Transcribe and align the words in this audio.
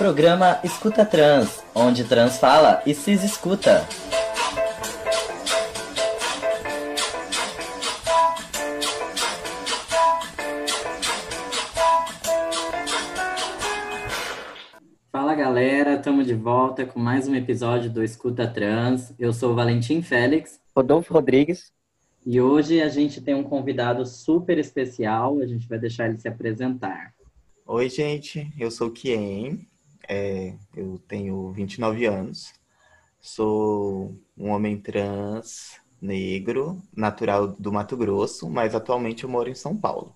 Programa 0.00 0.58
Escuta 0.64 1.04
Trans, 1.04 1.62
onde 1.74 2.04
trans 2.04 2.38
fala 2.38 2.82
e 2.86 2.94
cis 2.94 3.22
escuta. 3.22 3.86
Fala 15.12 15.34
galera, 15.34 15.96
estamos 15.96 16.26
de 16.26 16.32
volta 16.32 16.86
com 16.86 16.98
mais 16.98 17.28
um 17.28 17.34
episódio 17.34 17.90
do 17.90 18.02
Escuta 18.02 18.48
Trans. 18.48 19.12
Eu 19.18 19.34
sou 19.34 19.52
o 19.52 19.54
Valentim 19.54 20.00
Félix. 20.00 20.58
Rodolfo 20.74 21.12
Rodrigues. 21.12 21.74
E 22.24 22.40
hoje 22.40 22.80
a 22.80 22.88
gente 22.88 23.20
tem 23.20 23.34
um 23.34 23.44
convidado 23.44 24.06
super 24.06 24.56
especial, 24.56 25.40
a 25.40 25.46
gente 25.46 25.68
vai 25.68 25.78
deixar 25.78 26.08
ele 26.08 26.16
se 26.16 26.26
apresentar. 26.26 27.12
Oi, 27.66 27.90
gente, 27.90 28.50
eu 28.58 28.70
sou 28.70 28.88
o 28.88 28.90
Kien, 28.90 29.69
é, 30.10 30.54
eu 30.76 30.98
tenho 31.06 31.52
29 31.52 32.04
anos, 32.04 32.52
sou 33.20 34.12
um 34.36 34.50
homem 34.50 34.76
trans 34.76 35.80
negro, 36.02 36.82
natural 36.96 37.46
do 37.46 37.72
Mato 37.72 37.96
Grosso, 37.96 38.50
mas 38.50 38.74
atualmente 38.74 39.22
eu 39.22 39.30
moro 39.30 39.48
em 39.48 39.54
São 39.54 39.76
Paulo. 39.76 40.12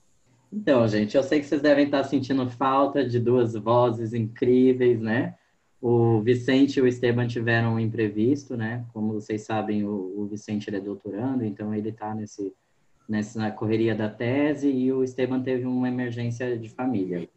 Então, 0.53 0.87
gente, 0.89 1.17
eu 1.17 1.23
sei 1.23 1.39
que 1.39 1.47
vocês 1.47 1.63
devem 1.63 1.85
estar 1.85 2.03
sentindo 2.03 2.51
falta 2.51 3.07
de 3.07 3.21
duas 3.21 3.55
vozes 3.55 4.13
incríveis, 4.13 5.01
né? 5.01 5.37
O 5.81 6.21
Vicente 6.23 6.79
e 6.79 6.83
o 6.83 6.89
Esteban 6.89 7.29
tiveram 7.29 7.75
um 7.75 7.81
imprevisto, 7.81 8.57
né? 8.57 8.85
Como 8.93 9.13
vocês 9.13 9.43
sabem, 9.43 9.85
o, 9.85 10.13
o 10.17 10.27
Vicente 10.27 10.75
é 10.75 10.81
doutorando, 10.81 11.45
então 11.45 11.73
ele 11.73 11.91
está 11.91 12.13
nesse, 12.15 12.53
nessa 13.09 13.51
correria 13.51 13.95
da 13.95 14.09
tese 14.09 14.71
e 14.71 14.93
o 14.93 15.05
Esteban 15.05 15.43
teve 15.43 15.67
uma 15.67 15.89
emergência 15.89 16.59
de 16.59 16.69
família. 16.69 17.29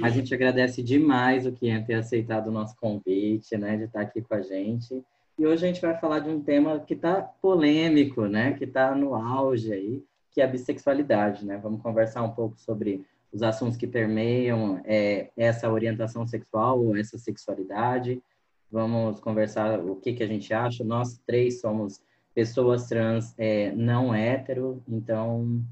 Mas 0.00 0.12
a 0.12 0.16
gente 0.16 0.34
agradece 0.34 0.82
demais 0.82 1.46
o 1.46 1.52
Kian 1.52 1.82
ter 1.82 1.94
aceitado 1.94 2.48
o 2.48 2.52
nosso 2.52 2.76
convite, 2.76 3.56
né? 3.56 3.76
De 3.76 3.84
estar 3.84 4.02
aqui 4.02 4.20
com 4.20 4.34
a 4.34 4.42
gente. 4.42 5.02
E 5.38 5.46
hoje 5.46 5.64
a 5.64 5.68
gente 5.68 5.80
vai 5.80 5.98
falar 5.98 6.20
de 6.20 6.28
um 6.28 6.40
tema 6.40 6.78
que 6.78 6.94
está 6.94 7.20
polêmico, 7.20 8.26
né? 8.26 8.52
Que 8.52 8.64
está 8.64 8.94
no 8.94 9.14
auge 9.14 9.72
aí, 9.72 10.04
que 10.30 10.40
é 10.40 10.44
a 10.44 10.48
bissexualidade, 10.48 11.44
né? 11.44 11.58
Vamos 11.62 11.82
conversar 11.82 12.22
um 12.22 12.30
pouco 12.30 12.58
sobre 12.58 13.04
os 13.32 13.42
assuntos 13.42 13.76
que 13.76 13.86
permeiam 13.86 14.80
é, 14.84 15.30
essa 15.36 15.70
orientação 15.70 16.26
sexual 16.26 16.80
ou 16.80 16.96
essa 16.96 17.18
sexualidade. 17.18 18.22
Vamos 18.70 19.20
conversar 19.20 19.80
o 19.80 19.96
que, 19.96 20.12
que 20.12 20.22
a 20.22 20.26
gente 20.26 20.52
acha. 20.54 20.84
Nós 20.84 21.18
três 21.26 21.60
somos 21.60 22.00
pessoas 22.34 22.88
trans 22.88 23.34
é, 23.38 23.72
não 23.72 24.14
hétero, 24.14 24.82
então 24.88 25.64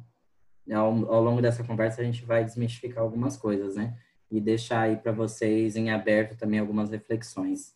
ao, 0.70 1.12
ao, 1.12 1.22
longo 1.22 1.42
dessa 1.42 1.64
conversa 1.64 2.00
a 2.00 2.04
gente 2.04 2.24
vai 2.24 2.44
desmistificar 2.44 3.02
algumas 3.02 3.36
coisas, 3.36 3.74
né? 3.74 3.96
E 4.30 4.40
deixar 4.40 4.82
aí 4.82 4.96
para 4.96 5.12
vocês 5.12 5.76
em 5.76 5.90
aberto 5.90 6.38
também 6.38 6.60
algumas 6.60 6.90
reflexões. 6.90 7.74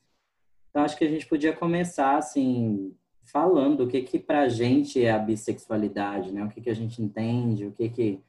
Então 0.70 0.82
acho 0.82 0.96
que 0.96 1.04
a 1.04 1.08
gente 1.08 1.26
podia 1.26 1.52
começar 1.52 2.16
assim 2.16 2.94
falando 3.24 3.82
o 3.82 3.88
que 3.88 4.02
que 4.02 4.18
para 4.18 4.42
a 4.42 4.48
gente 4.48 5.04
é 5.04 5.10
a 5.10 5.18
bissexualidade, 5.18 6.32
né? 6.32 6.44
O 6.44 6.48
que 6.48 6.60
que 6.60 6.70
a 6.70 6.74
gente 6.74 7.02
entende, 7.02 7.66
o 7.66 7.72
que 7.72 7.88
que 7.88 8.20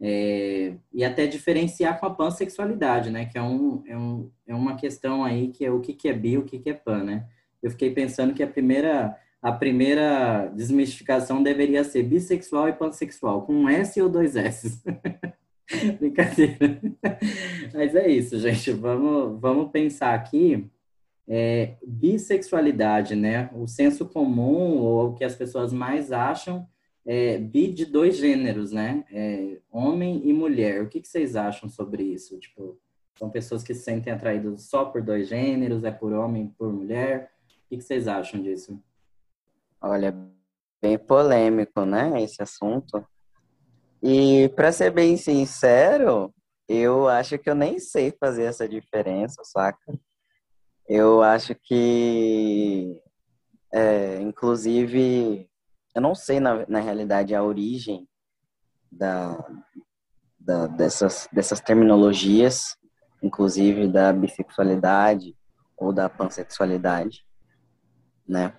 é, 0.00 0.74
e 0.92 1.04
até 1.04 1.26
diferenciar 1.26 1.98
com 1.98 2.06
a 2.06 2.14
pansexualidade, 2.14 3.10
né? 3.10 3.26
Que 3.26 3.38
é, 3.38 3.42
um, 3.42 3.82
é, 3.86 3.96
um, 3.96 4.30
é 4.46 4.54
uma 4.54 4.76
questão 4.76 5.24
aí 5.24 5.48
que 5.48 5.64
é 5.64 5.70
o 5.70 5.80
que, 5.80 5.92
que 5.92 6.08
é 6.08 6.12
bi, 6.12 6.36
o 6.38 6.44
que, 6.44 6.58
que 6.58 6.70
é 6.70 6.74
pan, 6.74 7.04
né? 7.04 7.26
Eu 7.62 7.70
fiquei 7.70 7.90
pensando 7.90 8.34
que 8.34 8.42
a 8.42 8.46
primeira, 8.46 9.16
a 9.44 9.52
primeira 9.52 10.46
desmistificação 10.56 11.42
deveria 11.42 11.84
ser 11.84 12.02
bissexual 12.02 12.66
e 12.66 12.72
pansexual, 12.72 13.42
com 13.42 13.52
um 13.52 13.68
S 13.68 14.00
ou 14.00 14.08
dois 14.08 14.36
S. 14.36 14.82
Brincadeira. 16.00 16.80
Mas 17.74 17.94
é 17.94 18.08
isso, 18.08 18.38
gente. 18.38 18.72
Vamos, 18.72 19.38
vamos 19.38 19.70
pensar 19.70 20.14
aqui. 20.14 20.66
É, 21.28 21.74
bissexualidade, 21.86 23.14
né? 23.14 23.50
O 23.54 23.66
senso 23.66 24.06
comum, 24.06 24.78
ou 24.78 25.10
o 25.10 25.14
que 25.14 25.24
as 25.24 25.34
pessoas 25.34 25.74
mais 25.74 26.10
acham, 26.10 26.66
é, 27.04 27.36
bi 27.36 27.68
de 27.68 27.84
dois 27.84 28.16
gêneros, 28.16 28.72
né? 28.72 29.04
É, 29.12 29.58
homem 29.70 30.22
e 30.24 30.32
mulher. 30.32 30.82
O 30.82 30.88
que, 30.88 31.02
que, 31.02 31.08
vocês 31.08 31.36
acham 31.36 31.68
sobre 31.68 32.02
isso? 32.02 32.40
Tipo, 32.40 32.80
são 33.18 33.28
pessoas 33.28 33.62
que 33.62 33.74
se 33.74 33.82
sentem 33.82 34.10
atraídas 34.10 34.62
só 34.62 34.86
por 34.86 35.02
dois 35.02 35.28
gêneros, 35.28 35.84
é 35.84 35.90
por 35.90 36.14
homem 36.14 36.46
por 36.56 36.72
mulher? 36.72 37.30
O 37.66 37.68
que, 37.68 37.76
que 37.76 37.84
vocês 37.84 38.08
acham 38.08 38.40
disso? 38.40 38.82
Olha, 39.86 40.16
bem 40.80 40.96
polêmico, 40.96 41.84
né, 41.84 42.22
esse 42.22 42.42
assunto. 42.42 43.06
E 44.02 44.48
para 44.56 44.72
ser 44.72 44.90
bem 44.90 45.14
sincero, 45.18 46.32
eu 46.66 47.06
acho 47.06 47.38
que 47.38 47.50
eu 47.50 47.54
nem 47.54 47.78
sei 47.78 48.10
fazer 48.18 48.44
essa 48.44 48.66
diferença, 48.66 49.42
saca? 49.44 49.92
Eu 50.88 51.22
acho 51.22 51.54
que, 51.54 52.98
é, 53.70 54.22
inclusive, 54.22 55.50
eu 55.94 56.00
não 56.00 56.14
sei, 56.14 56.40
na, 56.40 56.64
na 56.66 56.80
realidade, 56.80 57.34
a 57.34 57.44
origem 57.44 58.08
da, 58.90 59.36
da, 60.40 60.66
dessas, 60.66 61.28
dessas 61.30 61.60
terminologias, 61.60 62.74
inclusive 63.22 63.86
da 63.86 64.14
bissexualidade 64.14 65.36
ou 65.76 65.92
da 65.92 66.08
pansexualidade, 66.08 67.22
né? 68.26 68.58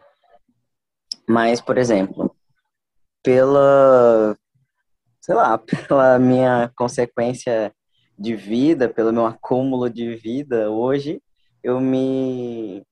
Mas, 1.28 1.60
por 1.60 1.78
exemplo, 1.78 2.36
pela, 3.24 4.38
sei 5.20 5.36
lá, 5.36 5.58
pela 5.88 6.20
minha 6.20 6.72
consequência 6.76 7.74
de 8.18 8.36
vida, 8.36 8.88
pelo 8.88 9.12
meu 9.12 9.26
acúmulo 9.26 9.90
de 9.90 10.16
vida 10.16 10.70
hoje, 10.70 11.22
eu 11.64 11.82
me 11.82 12.86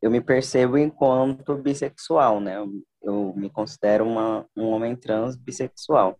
eu 0.00 0.10
me 0.10 0.20
percebo 0.20 0.78
enquanto 0.78 1.56
bissexual, 1.56 2.38
né? 2.38 2.56
Eu, 2.56 2.70
eu 3.02 3.34
me 3.36 3.50
considero 3.50 4.04
uma, 4.04 4.46
um 4.56 4.66
homem 4.68 4.94
trans 4.94 5.34
bissexual. 5.34 6.16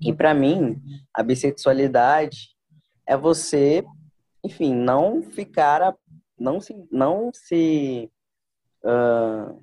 E 0.00 0.12
para 0.12 0.32
mim, 0.32 0.80
a 1.12 1.22
bissexualidade 1.22 2.50
é 3.04 3.16
você, 3.16 3.84
enfim, 4.44 4.74
não 4.74 5.22
ficar, 5.22 5.96
não 6.38 6.60
se, 6.60 6.86
não 6.90 7.30
se 7.32 8.10
uh, 8.86 9.62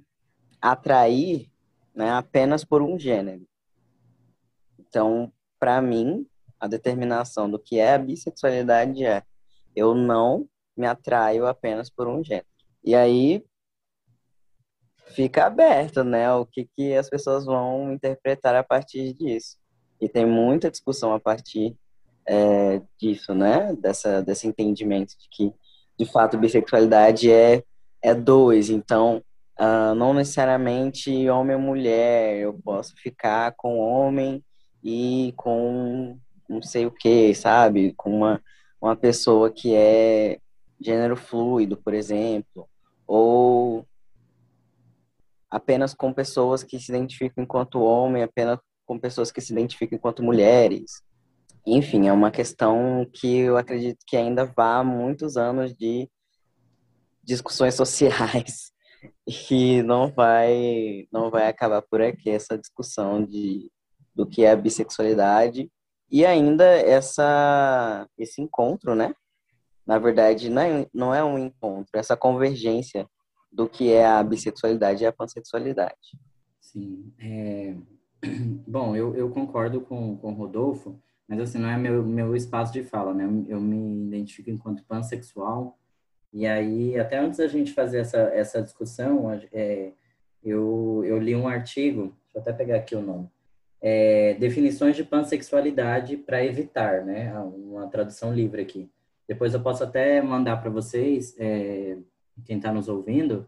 atrair 0.62 1.50
né, 1.96 2.12
apenas 2.12 2.64
por 2.64 2.82
um 2.82 3.00
gênero. 3.00 3.46
Então, 4.80 5.32
para 5.60 5.82
mim, 5.82 6.28
a 6.60 6.68
determinação 6.68 7.50
do 7.50 7.58
que 7.58 7.80
é 7.80 7.94
a 7.94 7.98
bissexualidade 7.98 9.06
é 9.06 9.24
eu 9.76 9.96
não 9.96 10.48
me 10.78 10.86
atraio 10.86 11.48
apenas 11.48 11.90
por 11.90 12.08
um 12.08 12.24
gênero. 12.24 12.46
E 12.84 12.96
aí 12.96 13.44
fica 15.08 15.46
aberto, 15.46 16.04
né? 16.04 16.32
O 16.34 16.46
que, 16.46 16.68
que 16.76 16.96
as 16.96 17.10
pessoas 17.10 17.46
vão 17.46 17.94
interpretar 17.94 18.56
a 18.56 18.64
partir 18.64 19.14
disso. 19.14 19.58
E 20.00 20.10
tem 20.10 20.26
muita 20.26 20.70
discussão 20.70 21.14
a 21.14 21.20
partir 21.20 21.76
é, 22.28 22.82
disso, 22.98 23.34
né? 23.34 23.74
Dessa, 23.74 24.22
desse 24.22 24.48
entendimento 24.48 25.16
de 25.18 25.28
que, 25.30 25.54
de 25.98 26.06
fato, 26.06 26.38
bissexualidade 26.38 27.32
é, 27.32 27.64
é 28.04 28.14
dois. 28.14 28.70
Então, 28.70 29.24
uh, 29.60 29.96
não 29.96 30.14
necessariamente 30.14 31.30
homem 31.30 31.56
ou 31.56 31.62
mulher. 31.62 32.38
Eu 32.38 32.54
posso 32.64 32.94
ficar 32.96 33.54
com 33.58 33.80
homem 33.80 34.44
e 34.84 35.34
com 35.38 36.18
não 36.50 36.62
sei 36.62 36.86
o 36.86 36.92
que, 36.92 37.34
sabe? 37.34 37.94
Com 37.96 38.18
uma, 38.18 38.42
uma 38.82 38.96
pessoa 38.96 39.50
que 39.50 39.74
é 39.74 40.38
gênero 40.80 41.16
fluido, 41.16 41.78
por 41.78 41.94
exemplo 41.94 42.68
ou 43.08 43.86
apenas 45.50 45.94
com 45.94 46.12
pessoas 46.12 46.64
que 46.64 46.80
se 46.80 46.92
identificam 46.92 47.44
enquanto 47.44 47.82
homem, 47.82 48.24
apenas 48.24 48.58
com 48.86 49.00
pessoas 49.00 49.32
que 49.32 49.40
se 49.40 49.54
identificam 49.54 49.98
enquanto 49.98 50.24
mulheres. 50.24 51.04
Enfim, 51.66 52.08
é 52.08 52.12
uma 52.12 52.32
questão 52.32 53.08
que 53.14 53.38
eu 53.38 53.58
acredito 53.58 54.00
que 54.06 54.18
ainda 54.18 54.46
vá 54.46 54.84
muitos 54.84 55.38
anos 55.38 55.74
de 55.74 56.10
discussões 57.24 57.76
sociais 57.76 58.72
e 59.50 59.82
não 59.84 60.12
vai 60.12 61.08
não 61.12 61.30
vai 61.30 61.48
acabar 61.48 61.82
por 61.82 62.02
aqui 62.02 62.30
essa 62.30 62.58
discussão 62.58 63.24
de 63.24 63.72
do 64.16 64.28
que 64.28 64.44
é 64.44 64.52
a 64.52 64.56
bissexualidade 64.56 65.72
e 66.12 66.26
ainda 66.26 66.66
essa 66.66 68.08
esse 68.18 68.42
encontro, 68.42 68.94
né, 68.94 69.16
na 69.86 70.00
verdade, 70.00 70.50
não 70.50 70.62
é, 70.62 70.88
não 70.94 71.14
é 71.14 71.24
um 71.24 71.38
encontro, 71.38 71.92
é 71.96 72.00
essa 72.00 72.16
convergência 72.16 73.08
do 73.52 73.68
que 73.68 73.92
é 73.92 74.06
a 74.06 74.24
bissexualidade 74.24 75.04
e 75.04 75.06
a 75.06 75.12
pansexualidade. 75.12 76.18
Sim. 76.60 77.14
É... 77.20 77.76
Bom, 78.68 78.96
eu, 78.96 79.16
eu 79.16 79.30
concordo 79.30 79.82
com, 79.82 80.18
com 80.18 80.32
o 80.32 80.36
Rodolfo, 80.36 81.00
mas 81.28 81.40
assim, 81.40 81.60
não 81.60 81.70
é 81.70 81.78
meu, 81.78 82.04
meu 82.04 82.36
espaço 82.36 82.72
de 82.72 82.84
fala, 82.84 83.14
né? 83.14 83.26
Eu 83.48 83.60
me 83.60 84.08
identifico 84.08 84.50
enquanto 84.50 84.86
pansexual, 84.86 85.78
e 86.34 86.48
aí, 86.48 87.00
até 87.00 87.20
antes 87.20 87.38
da 87.38 87.48
gente 87.48 87.74
fazer 87.74 88.00
essa, 88.00 88.18
essa 88.34 88.62
discussão, 88.62 89.32
é, 89.52 89.92
eu, 90.44 91.04
eu 91.06 91.20
li 91.20 91.36
um 91.36 91.48
artigo, 91.48 92.14
deixa 92.34 92.38
eu 92.38 92.42
até 92.42 92.54
pegar 92.54 92.78
aqui 92.78 92.96
o 92.96 93.02
nome, 93.02 93.30
é, 93.80 94.34
definições 94.36 94.96
de 94.96 95.04
pansexualidade 95.04 96.18
para 96.18 96.44
evitar, 96.44 97.06
né? 97.06 97.34
Uma 97.40 97.88
tradução 97.88 98.34
livre 98.34 98.62
aqui 98.62 98.90
Depois 99.28 99.54
eu 99.54 99.62
posso 99.62 99.84
até 99.84 100.22
mandar 100.22 100.58
para 100.58 100.70
vocês, 100.70 101.36
é, 101.38 101.98
quem 102.46 102.58
está 102.58 102.72
nos 102.72 102.88
ouvindo, 102.88 103.46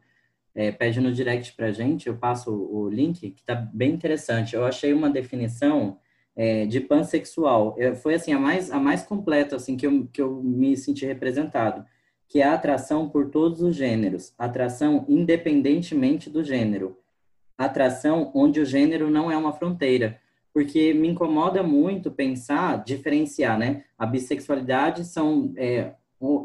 é, 0.54 0.72
pede 0.72 1.02
no 1.02 1.12
direct 1.12 1.54
para 1.56 1.72
gente, 1.72 2.08
eu 2.08 2.18
passo 2.18 2.52
o 2.52 2.90
link, 2.90 3.32
que 3.32 3.42
está 3.42 3.56
bem 3.56 3.94
interessante. 3.94 4.56
Eu 4.56 4.66
achei 4.66 4.94
uma 4.94 5.10
definição 5.10 5.98
é, 6.36 6.66
de 6.66 6.80
pansexual. 6.80 7.76
Eu, 7.78 7.96
foi 7.96 8.16
assim 8.16 8.32
a 8.34 8.40
mais 8.40 8.72
a 8.72 8.80
mais 8.80 9.04
completa 9.04 9.56
assim 9.56 9.76
que 9.76 9.88
eu, 9.88 10.08
que 10.14 10.22
eu 10.22 10.42
me 10.44 10.78
senti 10.78 11.06
representado, 11.06 11.86
que 12.28 12.42
é 12.42 12.44
a 12.44 12.54
atração 12.54 13.08
por 13.10 13.30
todos 13.30 13.62
os 13.62 13.76
gêneros, 13.76 14.34
atração 14.38 15.06
independentemente 15.08 16.30
do 16.30 16.44
gênero, 16.44 16.98
atração 17.58 18.32
onde 18.34 18.60
o 18.60 18.66
gênero 18.66 19.10
não 19.10 19.32
é 19.32 19.38
uma 19.38 19.54
fronteira, 19.54 20.20
porque 20.54 20.94
me 20.94 21.10
incomoda 21.10 21.62
muito 21.62 22.10
pensar 22.12 22.84
diferenciar, 22.84 23.58
né? 23.60 23.84
A 23.98 24.06
bissexualidade 24.06 25.04
são 25.04 25.54
é, 25.58 25.94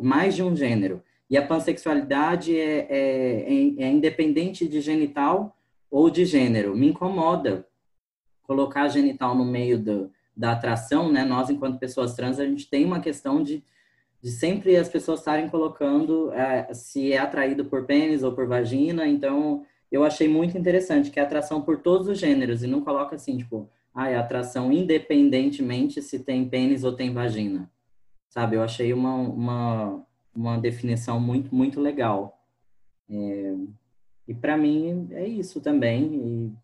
mais 0.03 0.35
de 0.35 0.43
um 0.43 0.55
gênero 0.55 1.03
e 1.31 1.37
a 1.37 1.47
pansexualidade 1.47 2.59
é, 2.59 2.87
é, 2.91 3.53
é, 3.53 3.85
é 3.85 3.89
independente 3.89 4.67
de 4.67 4.81
genital 4.81 5.57
ou 5.89 6.11
de 6.11 6.25
gênero. 6.25 6.77
Me 6.77 6.89
incomoda 6.89 7.67
colocar 8.43 8.89
genital 8.89 9.37
no 9.37 9.45
meio 9.45 9.79
do, 9.79 10.11
da 10.37 10.53
atração, 10.53 11.11
né? 11.11 11.25
Nós, 11.25 11.49
enquanto 11.49 11.79
pessoas 11.79 12.15
trans, 12.15 12.41
a 12.41 12.45
gente 12.45 12.69
tem 12.69 12.85
uma 12.85 12.99
questão 12.99 13.45
de, 13.45 13.63
de 14.23 14.31
sempre 14.31 14.77
as 14.77 14.89
pessoas 14.89 15.21
estarem 15.21 15.49
colocando 15.49 16.33
é, 16.33 16.73
se 16.75 17.13
é 17.13 17.19
atraído 17.19 17.65
por 17.65 17.87
pênis 17.87 18.23
ou 18.23 18.33
por 18.33 18.47
vagina. 18.47 19.07
Então, 19.07 19.65
eu 19.91 20.05
achei 20.05 20.29
muito 20.29 20.57
interessante 20.59 21.11
que 21.11 21.19
é 21.19 21.23
atração 21.23 21.63
por 21.63 21.79
todos 21.79 22.07
os 22.07 22.19
gêneros 22.19 22.63
e 22.63 22.67
não 22.67 22.83
coloca 22.83 23.17
assim, 23.17 23.39
tipo, 23.39 23.69
ah, 23.95 24.09
é 24.09 24.17
atração 24.17 24.71
independentemente 24.71 26.03
se 26.03 26.21
tem 26.21 26.49
pênis 26.49 26.85
ou 26.85 26.93
tem 26.93 27.13
vagina. 27.13 27.71
Sabe? 28.29 28.57
Eu 28.57 28.63
achei 28.63 28.93
uma, 28.93 29.15
uma, 29.15 30.07
uma 30.35 30.59
definição 30.59 31.19
muito, 31.19 31.55
muito 31.55 31.81
legal. 31.81 32.39
É, 33.09 33.55
e 34.29 34.35
para 34.35 34.57
mim 34.57 35.09
é 35.13 35.27
isso 35.27 35.61
também. 35.61 36.15
E 36.15 36.47
o 36.47 36.57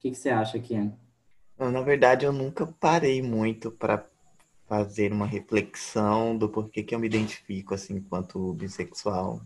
que, 0.00 0.10
que 0.10 0.16
você 0.16 0.28
acha, 0.28 0.58
Kian? 0.58 0.92
Na 1.58 1.80
verdade, 1.80 2.26
eu 2.26 2.32
nunca 2.32 2.66
parei 2.66 3.22
muito 3.22 3.70
para 3.70 4.06
fazer 4.68 5.12
uma 5.12 5.26
reflexão 5.26 6.36
do 6.36 6.48
porquê 6.48 6.82
que 6.82 6.94
eu 6.94 6.98
me 6.98 7.06
identifico 7.06 7.74
assim 7.74 7.96
enquanto 7.96 8.52
bissexual, 8.54 9.40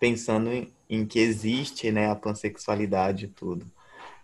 pensando 0.00 0.50
em, 0.52 0.72
em 0.88 1.06
que 1.06 1.18
existe, 1.20 1.90
né, 1.92 2.10
a 2.10 2.16
pansexualidade 2.16 3.26
e 3.26 3.28
tudo. 3.28 3.70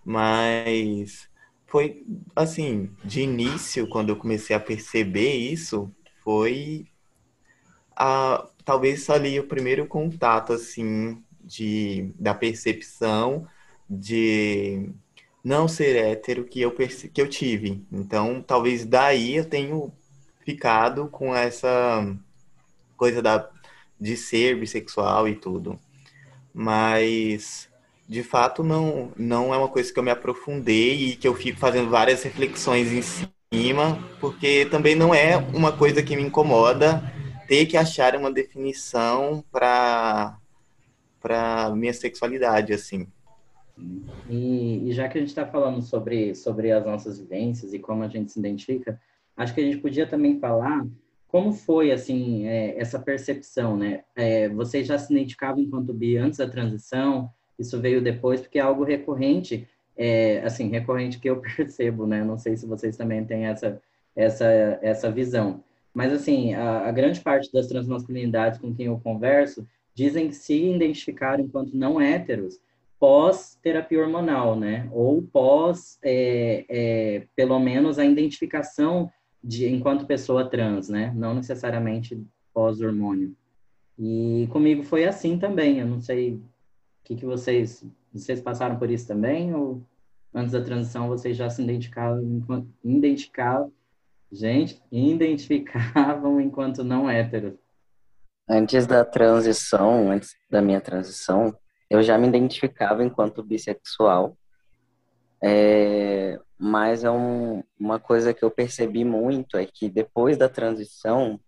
Mas 0.04 1.28
foi 1.66 2.04
assim, 2.36 2.90
de 3.04 3.22
início, 3.22 3.88
quando 3.88 4.10
eu 4.10 4.16
comecei 4.16 4.54
a 4.54 4.60
perceber 4.60 5.34
isso, 5.34 5.90
foi 6.22 6.86
a, 7.96 8.48
talvez 8.64 9.08
ali 9.10 9.38
o 9.38 9.46
primeiro 9.46 9.86
contato 9.86 10.52
assim 10.52 11.22
de 11.44 12.12
da 12.18 12.34
percepção 12.34 13.46
de 13.88 14.90
não 15.44 15.66
ser 15.68 15.96
hétero 15.96 16.44
que 16.44 16.60
eu 16.60 16.72
que 16.72 17.20
eu 17.20 17.28
tive. 17.28 17.84
Então, 17.92 18.42
talvez 18.42 18.84
daí 18.84 19.36
eu 19.36 19.44
tenho 19.44 19.92
ficado 20.44 21.08
com 21.08 21.34
essa 21.34 22.06
coisa 22.96 23.22
da 23.22 23.48
de 24.00 24.16
ser 24.16 24.58
bissexual 24.58 25.28
e 25.28 25.36
tudo. 25.36 25.78
Mas 26.52 27.68
de 28.08 28.22
fato 28.22 28.62
não 28.62 29.12
não 29.16 29.54
é 29.54 29.56
uma 29.56 29.68
coisa 29.68 29.92
que 29.92 29.98
eu 29.98 30.02
me 30.02 30.10
aprofundei 30.10 31.10
e 31.10 31.16
que 31.16 31.26
eu 31.26 31.34
fico 31.34 31.58
fazendo 31.58 31.88
várias 31.88 32.22
reflexões 32.22 32.92
em 32.92 33.02
cima, 33.02 33.98
porque 34.20 34.66
também 34.66 34.94
não 34.94 35.14
é 35.14 35.36
uma 35.36 35.72
coisa 35.72 36.02
que 36.02 36.16
me 36.16 36.22
incomoda 36.22 37.02
ter 37.46 37.66
que 37.66 37.76
achar 37.76 38.16
uma 38.16 38.32
definição 38.32 39.44
para 39.50 40.36
para 41.20 41.70
minha 41.76 41.92
sexualidade 41.92 42.72
assim. 42.72 43.06
E, 44.28 44.88
e 44.88 44.92
já 44.92 45.08
que 45.08 45.16
a 45.16 45.20
gente 45.20 45.30
está 45.30 45.46
falando 45.46 45.80
sobre 45.80 46.34
sobre 46.34 46.72
as 46.72 46.84
nossas 46.84 47.18
vivências 47.18 47.72
e 47.72 47.78
como 47.78 48.02
a 48.02 48.08
gente 48.08 48.32
se 48.32 48.38
identifica, 48.38 49.00
acho 49.36 49.54
que 49.54 49.60
a 49.60 49.64
gente 49.64 49.78
podia 49.78 50.06
também 50.06 50.38
falar 50.38 50.86
como 51.28 51.52
foi 51.52 51.90
assim 51.92 52.46
é, 52.46 52.78
essa 52.78 52.98
percepção, 52.98 53.76
né? 53.76 54.04
É, 54.14 54.48
vocês 54.50 54.86
já 54.86 54.98
se 54.98 55.12
identificavam 55.12 55.62
enquanto 55.62 55.94
bi 55.94 56.16
antes 56.16 56.38
da 56.38 56.48
transição? 56.48 57.30
Isso 57.58 57.80
veio 57.80 58.02
depois 58.02 58.40
porque 58.40 58.58
é 58.58 58.62
algo 58.62 58.84
recorrente, 58.84 59.66
é, 59.96 60.42
assim 60.44 60.68
recorrente 60.68 61.18
que 61.18 61.30
eu 61.30 61.40
percebo, 61.56 62.06
né? 62.06 62.22
Não 62.22 62.36
sei 62.36 62.56
se 62.56 62.66
vocês 62.66 62.96
também 62.96 63.24
têm 63.24 63.46
essa 63.46 63.80
essa 64.14 64.44
essa 64.82 65.10
visão 65.10 65.62
mas, 65.94 66.12
assim, 66.12 66.54
a, 66.54 66.88
a 66.88 66.92
grande 66.92 67.20
parte 67.20 67.52
das 67.52 67.66
transmasculinidades 67.66 68.58
com 68.58 68.74
quem 68.74 68.86
eu 68.86 68.98
converso 68.98 69.66
dizem 69.94 70.28
que 70.28 70.34
se 70.34 70.54
identificaram 70.54 71.44
enquanto 71.44 71.76
não 71.76 72.00
héteros 72.00 72.58
pós 72.98 73.58
terapia 73.60 74.00
hormonal, 74.00 74.56
né? 74.56 74.88
Ou 74.92 75.20
pós, 75.22 75.98
é, 76.02 76.64
é, 76.68 77.26
pelo 77.34 77.58
menos, 77.58 77.98
a 77.98 78.04
identificação 78.04 79.10
de 79.42 79.68
enquanto 79.68 80.06
pessoa 80.06 80.48
trans, 80.48 80.88
né? 80.88 81.12
Não 81.14 81.34
necessariamente 81.34 82.20
pós 82.52 82.80
hormônio. 82.80 83.34
E 83.98 84.48
comigo 84.50 84.82
foi 84.82 85.04
assim 85.04 85.38
também. 85.38 85.78
Eu 85.78 85.86
não 85.86 86.00
sei 86.00 86.34
o 86.34 86.42
que, 87.04 87.16
que 87.16 87.26
vocês 87.26 87.84
vocês 88.12 88.40
passaram 88.40 88.78
por 88.78 88.90
isso 88.90 89.08
também 89.08 89.54
ou 89.54 89.82
antes 90.34 90.52
da 90.52 90.62
transição 90.62 91.08
vocês 91.08 91.36
já 91.36 91.48
se 91.48 91.62
identificavam 91.62 92.22
identificavam 92.84 93.72
Gente, 94.32 94.82
identificavam 94.90 96.40
enquanto 96.40 96.82
não 96.82 97.08
héteros. 97.08 97.52
Antes 98.48 98.86
da 98.86 99.04
transição, 99.04 100.10
antes 100.10 100.34
da 100.50 100.62
minha 100.62 100.80
transição, 100.80 101.54
eu 101.90 102.02
já 102.02 102.16
me 102.16 102.26
identificava 102.26 103.04
enquanto 103.04 103.42
bissexual. 103.42 104.34
É, 105.42 106.40
mas 106.64 107.02
é 107.02 107.10
um, 107.10 107.64
uma 107.76 107.98
coisa 107.98 108.32
que 108.32 108.44
eu 108.44 108.48
percebi 108.48 109.04
muito 109.04 109.56
é 109.56 109.66
que 109.66 109.88
depois 109.88 110.36
da 110.36 110.48
transição, 110.48 111.40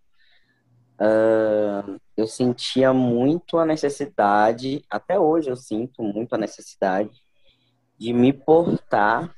uh, 1.00 2.00
eu 2.16 2.26
sentia 2.26 2.92
muito 2.92 3.56
a 3.56 3.64
necessidade, 3.64 4.84
até 4.90 5.16
hoje 5.16 5.48
eu 5.48 5.54
sinto 5.54 6.02
muito 6.02 6.34
a 6.34 6.38
necessidade 6.38 7.12
de 7.96 8.12
me 8.12 8.32
portar 8.32 9.32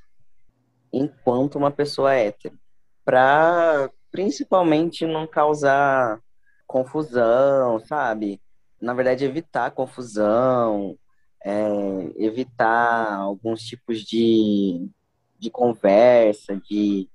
enquanto 0.90 1.56
uma 1.56 1.70
pessoa 1.70 2.14
hétero 2.14 2.58
para 3.04 3.90
principalmente 4.10 5.04
não 5.04 5.26
causar 5.26 6.18
confusão, 6.66 7.80
sabe? 7.80 8.40
Na 8.80 8.94
verdade, 8.94 9.26
evitar 9.26 9.72
confusão, 9.72 10.96
é, 11.44 11.54
evitar 12.16 13.12
alguns 13.12 13.60
tipos 13.60 14.00
de, 14.00 14.88
de 15.38 15.50
conversa, 15.50 16.56
de, 16.68 17.08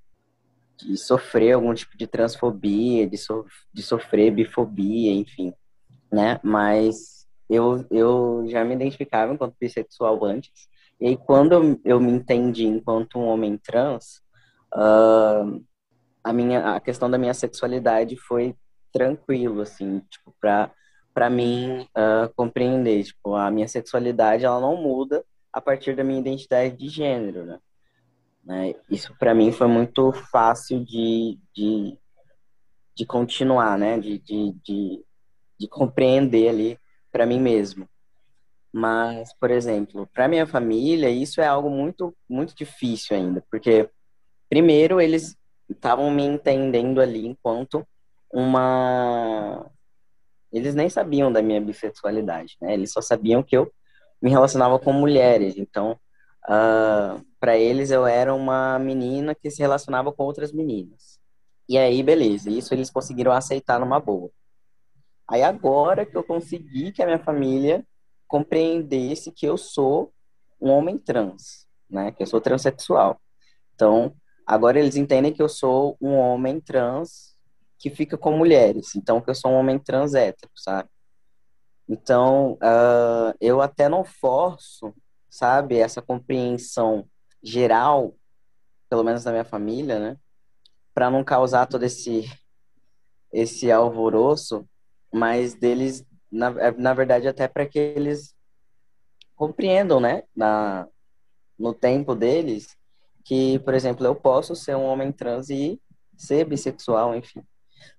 de 0.77 0.97
sofrer 0.97 1.53
algum 1.53 1.73
tipo 1.73 1.97
de 1.97 2.07
transfobia, 2.07 3.07
de, 3.07 3.17
so, 3.17 3.45
de 3.73 3.81
sofrer 3.81 4.31
bifobia, 4.31 5.13
enfim, 5.13 5.53
né? 6.11 6.39
Mas 6.43 7.27
eu, 7.49 7.85
eu 7.91 8.45
já 8.47 8.63
me 8.63 8.75
identificava 8.75 9.33
enquanto 9.33 9.55
bissexual 9.59 10.23
antes, 10.23 10.69
e 10.99 11.07
aí 11.07 11.17
quando 11.17 11.79
eu, 11.83 11.99
me 11.99 12.11
entendi 12.11 12.65
enquanto 12.65 13.17
um 13.17 13.25
homem 13.25 13.57
trans, 13.57 14.21
uh, 14.73 15.61
a 16.23 16.31
minha 16.31 16.75
a 16.75 16.79
questão 16.79 17.09
da 17.09 17.17
minha 17.17 17.33
sexualidade 17.33 18.15
foi 18.15 18.55
tranquilo 18.93 19.61
assim 19.61 19.99
tipo 20.11 20.35
para 20.39 20.71
para 21.13 21.29
mim 21.29 21.81
uh, 21.97 22.31
compreender. 22.35 23.03
Tipo 23.03 23.35
a 23.35 23.49
minha 23.51 23.67
sexualidade 23.67 24.45
ela 24.45 24.61
não 24.61 24.77
muda 24.77 25.25
a 25.51 25.59
partir 25.59 25.95
da 25.95 26.03
minha 26.03 26.19
identidade 26.19 26.77
de 26.77 26.87
gênero 26.87 27.45
né, 27.45 27.59
né? 28.43 28.73
isso 28.89 29.15
para 29.17 29.33
mim 29.33 29.51
foi 29.51 29.67
muito 29.67 30.11
fácil 30.11 30.83
de, 30.83 31.39
de, 31.55 31.97
de 32.95 33.05
continuar 33.05 33.77
né 33.77 33.99
de, 33.99 34.19
de, 34.19 34.53
de, 34.63 35.05
de 35.59 35.67
compreender 35.67 36.49
ali 36.49 36.79
para 37.11 37.25
mim 37.25 37.39
mesmo 37.39 37.87
mas 38.73 39.33
por 39.33 39.51
exemplo 39.51 40.07
para 40.13 40.27
minha 40.27 40.47
família 40.47 41.09
isso 41.09 41.41
é 41.41 41.47
algo 41.47 41.69
muito 41.69 42.15
muito 42.29 42.55
difícil 42.55 43.15
ainda 43.15 43.43
porque 43.49 43.89
primeiro 44.49 44.99
eles 44.99 45.37
estavam 45.69 46.11
me 46.11 46.23
entendendo 46.23 47.01
ali 47.01 47.25
enquanto 47.25 47.85
uma. 48.33 49.69
Eles 50.51 50.75
nem 50.75 50.89
sabiam 50.89 51.31
da 51.31 51.41
minha 51.41 51.61
bissexualidade, 51.61 52.57
né? 52.61 52.73
Eles 52.73 52.91
só 52.91 53.01
sabiam 53.01 53.41
que 53.41 53.55
eu 53.55 53.71
me 54.21 54.29
relacionava 54.29 54.77
com 54.79 54.91
mulheres. 54.91 55.57
Então, 55.57 55.97
uh, 56.47 56.51
ah, 56.51 57.21
para 57.39 57.57
eles 57.57 57.91
eu 57.91 58.05
era 58.05 58.33
uma 58.33 58.77
menina 58.79 59.35
que 59.35 59.49
se 59.49 59.61
relacionava 59.61 60.11
com 60.11 60.23
outras 60.23 60.51
meninas. 60.51 61.19
E 61.67 61.77
aí, 61.77 62.03
beleza. 62.03 62.49
Isso 62.49 62.73
eles 62.73 62.89
conseguiram 62.89 63.31
aceitar 63.31 63.79
numa 63.79 63.99
boa. 63.99 64.29
Aí 65.27 65.43
agora 65.43 66.05
que 66.05 66.15
eu 66.15 66.23
consegui 66.23 66.91
que 66.91 67.01
a 67.01 67.05
minha 67.05 67.19
família 67.19 67.85
compreendesse 68.27 69.31
que 69.31 69.45
eu 69.45 69.57
sou 69.57 70.13
um 70.59 70.69
homem 70.69 70.97
trans, 70.97 71.67
né? 71.89 72.11
Que 72.11 72.23
eu 72.23 72.27
sou 72.27 72.41
transexual. 72.41 73.19
Então, 73.73 74.13
Agora 74.51 74.77
eles 74.77 74.97
entendem 74.97 75.31
que 75.31 75.41
eu 75.41 75.47
sou 75.47 75.95
um 76.01 76.13
homem 76.13 76.59
trans 76.59 77.37
que 77.79 77.89
fica 77.89 78.17
com 78.17 78.35
mulheres. 78.35 78.95
Então, 78.97 79.21
que 79.21 79.29
eu 79.29 79.33
sou 79.33 79.51
um 79.51 79.55
homem 79.55 79.79
trans 79.79 80.13
hétero, 80.13 80.51
sabe? 80.55 80.89
Então, 81.87 82.53
uh, 82.53 83.33
eu 83.39 83.61
até 83.61 83.87
não 83.87 84.03
forço, 84.03 84.93
sabe, 85.31 85.77
essa 85.77 86.01
compreensão 86.01 87.07
geral, 87.41 88.13
pelo 88.89 89.03
menos 89.03 89.23
da 89.23 89.31
minha 89.31 89.45
família, 89.45 89.97
né? 89.97 90.17
Para 90.93 91.09
não 91.09 91.23
causar 91.23 91.65
todo 91.65 91.83
esse 91.83 92.29
esse 93.31 93.71
alvoroço, 93.71 94.67
mas 95.09 95.53
deles, 95.53 96.05
na, 96.29 96.51
na 96.73 96.93
verdade, 96.93 97.29
até 97.29 97.47
para 97.47 97.65
que 97.65 97.79
eles 97.79 98.35
compreendam, 99.37 100.01
né, 100.01 100.23
na, 100.35 100.85
no 101.57 101.73
tempo 101.73 102.13
deles, 102.13 102.75
que, 103.23 103.57
por 103.59 103.73
exemplo, 103.73 104.05
eu 104.05 104.13
posso 104.13 104.53
ser 104.53 104.75
um 104.75 104.83
homem 104.83 105.13
trans 105.13 105.49
e 105.49 105.81
ser 106.17 106.43
bissexual, 106.43 107.15
enfim. 107.15 107.41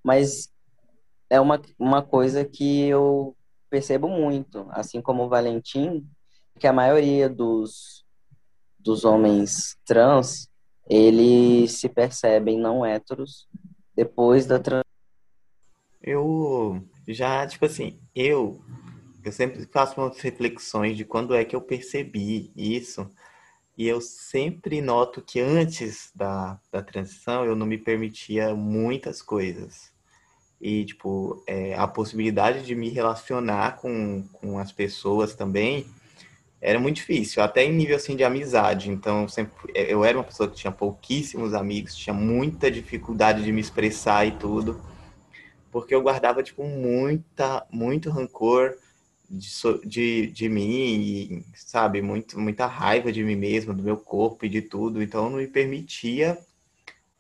Mas 0.04 0.52
é 1.30 1.40
uma, 1.40 1.60
uma 1.78 2.02
coisa 2.02 2.44
que 2.44 2.82
eu 2.88 3.34
percebo 3.70 4.06
muito, 4.06 4.66
assim 4.70 5.00
como 5.00 5.24
o 5.24 5.28
Valentim, 5.30 6.06
que 6.58 6.66
a 6.66 6.72
maioria 6.72 7.28
dos, 7.28 8.04
dos 8.78 9.04
homens 9.04 9.76
trans, 9.84 10.48
eles 10.88 11.72
se 11.72 11.88
percebem 11.88 12.58
não 12.58 12.84
héteros 12.84 13.48
depois 13.94 14.46
da 14.46 14.58
trans. 14.58 14.84
Eu 16.02 16.82
já, 17.06 17.46
tipo 17.46 17.64
assim, 17.64 18.00
eu, 18.14 18.60
eu 19.24 19.32
sempre 19.32 19.66
faço 19.66 20.00
umas 20.00 20.18
reflexões 20.20 20.96
de 20.96 21.04
quando 21.04 21.34
é 21.34 21.44
que 21.44 21.54
eu 21.54 21.60
percebi 21.60 22.52
isso, 22.56 23.08
e 23.76 23.86
eu 23.86 24.00
sempre 24.00 24.80
noto 24.80 25.22
que 25.22 25.40
antes 25.40 26.10
da, 26.14 26.60
da 26.70 26.82
transição 26.82 27.44
eu 27.44 27.56
não 27.56 27.66
me 27.66 27.78
permitia 27.78 28.54
muitas 28.54 29.22
coisas 29.22 29.92
e 30.60 30.84
tipo 30.84 31.42
é, 31.46 31.74
a 31.74 31.88
possibilidade 31.88 32.64
de 32.64 32.74
me 32.74 32.88
relacionar 32.88 33.76
com, 33.78 34.22
com 34.32 34.58
as 34.58 34.70
pessoas 34.70 35.34
também 35.34 35.86
era 36.62 36.78
muito 36.78 36.96
difícil 36.96 37.42
até 37.42 37.64
em 37.64 37.72
nível 37.72 37.96
assim 37.96 38.16
de 38.16 38.24
amizade 38.24 38.90
então 38.90 39.28
sempre 39.28 39.52
eu 39.74 40.04
era 40.04 40.16
uma 40.16 40.24
pessoa 40.24 40.48
que 40.48 40.56
tinha 40.56 40.72
pouquíssimos 40.72 41.52
amigos 41.52 41.96
tinha 41.96 42.14
muita 42.14 42.70
dificuldade 42.70 43.42
de 43.42 43.52
me 43.52 43.60
expressar 43.60 44.26
e 44.26 44.32
tudo 44.32 44.80
porque 45.70 45.94
eu 45.94 46.02
guardava 46.02 46.42
tipo 46.42 46.64
muita 46.64 47.66
muito 47.70 48.08
rancor 48.08 48.76
de, 49.28 49.48
de, 49.84 50.26
de 50.28 50.48
mim 50.48 50.70
e, 50.70 51.44
sabe 51.54 52.00
muito 52.00 52.38
muita 52.38 52.66
raiva 52.66 53.10
de 53.12 53.24
mim 53.24 53.36
mesmo 53.36 53.74
do 53.74 53.82
meu 53.82 53.96
corpo 53.96 54.46
e 54.46 54.48
de 54.48 54.62
tudo 54.62 55.02
então 55.02 55.28
não 55.28 55.38
me 55.38 55.46
permitia 55.48 56.38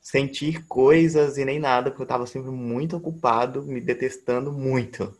sentir 0.02 0.66
coisas 0.66 1.38
e 1.38 1.44
nem 1.44 1.60
nada, 1.60 1.90
porque 1.90 2.02
eu 2.02 2.04
estava 2.04 2.26
sempre 2.26 2.50
muito 2.50 2.96
ocupado, 2.96 3.62
me 3.62 3.80
detestando 3.80 4.52
muito. 4.52 5.16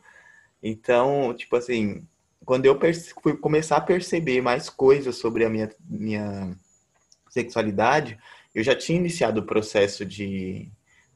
Então, 0.63 1.35
tipo 1.35 1.57
assim, 1.57 2.07
quando 2.45 2.67
eu 2.67 2.79
fui 3.23 3.37
começar 3.37 3.77
a 3.77 3.81
perceber 3.81 4.41
mais 4.41 4.69
coisas 4.69 5.17
sobre 5.17 5.45
a 5.45 5.51
minha, 5.51 5.71
minha 5.89 6.57
sexualidade, 7.31 8.19
eu 8.55 8.63
já 8.63 8.75
tinha 8.75 8.99
iniciado 8.99 9.41
o 9.41 9.47
processo 9.47 10.05
de, 10.05 10.69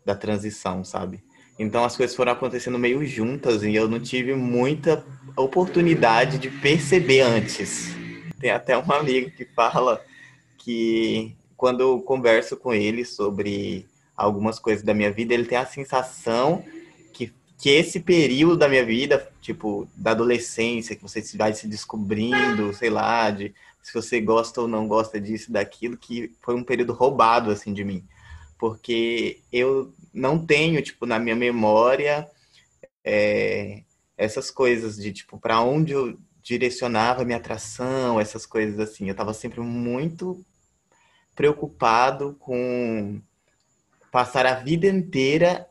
da 0.05 0.15
transição, 0.15 0.85
sabe? 0.85 1.23
Então 1.59 1.85
as 1.85 1.97
coisas 1.97 2.15
foram 2.15 2.33
acontecendo 2.33 2.79
meio 2.79 3.05
juntas 3.05 3.63
e 3.63 3.75
eu 3.75 3.89
não 3.89 3.99
tive 4.01 4.35
muita 4.35 5.05
oportunidade 5.37 6.39
de 6.39 6.51
perceber 6.51 7.21
antes. 7.21 7.95
Tem 8.39 8.51
até 8.51 8.77
uma 8.77 8.99
amiga 8.99 9.31
que 9.31 9.45
fala 9.45 10.03
que 10.59 11.35
quando 11.57 11.81
eu 11.81 12.01
converso 12.01 12.57
com 12.57 12.75
ele 12.75 13.05
sobre 13.05 13.87
algumas 14.15 14.59
coisas 14.59 14.85
da 14.85 14.93
minha 14.93 15.11
vida, 15.11 15.33
ele 15.33 15.47
tem 15.47 15.57
a 15.57 15.67
sensação 15.67 16.63
que, 17.67 17.71
esse 17.71 17.99
período 17.99 18.57
da 18.57 18.69
minha 18.69 18.87
vida, 18.87 19.29
tipo, 19.41 19.89
da 19.97 20.13
adolescência, 20.13 20.95
que 20.95 21.03
você 21.03 21.21
vai 21.37 21.53
se 21.53 21.67
descobrindo, 21.67 22.73
sei 22.73 22.91
lá, 22.91 23.29
de 23.29 23.53
se 23.83 23.93
você 23.93 24.21
gosta 24.21 24.61
ou 24.61 24.69
não 24.69 24.87
gosta 24.87 25.21
disso, 25.21 25.51
daquilo, 25.51 25.97
que 25.97 26.33
foi 26.43 26.55
um 26.55 26.63
período 26.63 26.93
roubado, 26.93 27.51
assim, 27.51 27.73
de 27.73 27.83
mim. 27.83 28.05
Porque 28.57 29.41
eu 29.53 29.93
não 30.15 30.47
tenho, 30.47 30.81
tipo, 30.81 31.07
na 31.07 31.19
minha 31.19 31.35
memória, 31.35 32.31
é, 33.05 33.83
essas 34.17 34.49
coisas 34.49 34.97
de, 34.97 35.13
tipo, 35.13 35.37
para 35.37 35.61
onde 35.61 35.93
eu 35.93 36.17
direcionava 36.41 37.25
minha 37.25 37.39
atração, 37.39 38.21
essas 38.21 38.47
coisas 38.47 38.79
assim. 38.79 39.07
Eu 39.07 39.13
estava 39.13 39.35
sempre 39.35 39.59
muito 39.59 40.41
preocupado 41.35 42.37
com 42.39 43.21
passar 44.13 44.47
a 44.47 44.55
vida 44.55 44.87
inteira 44.87 45.69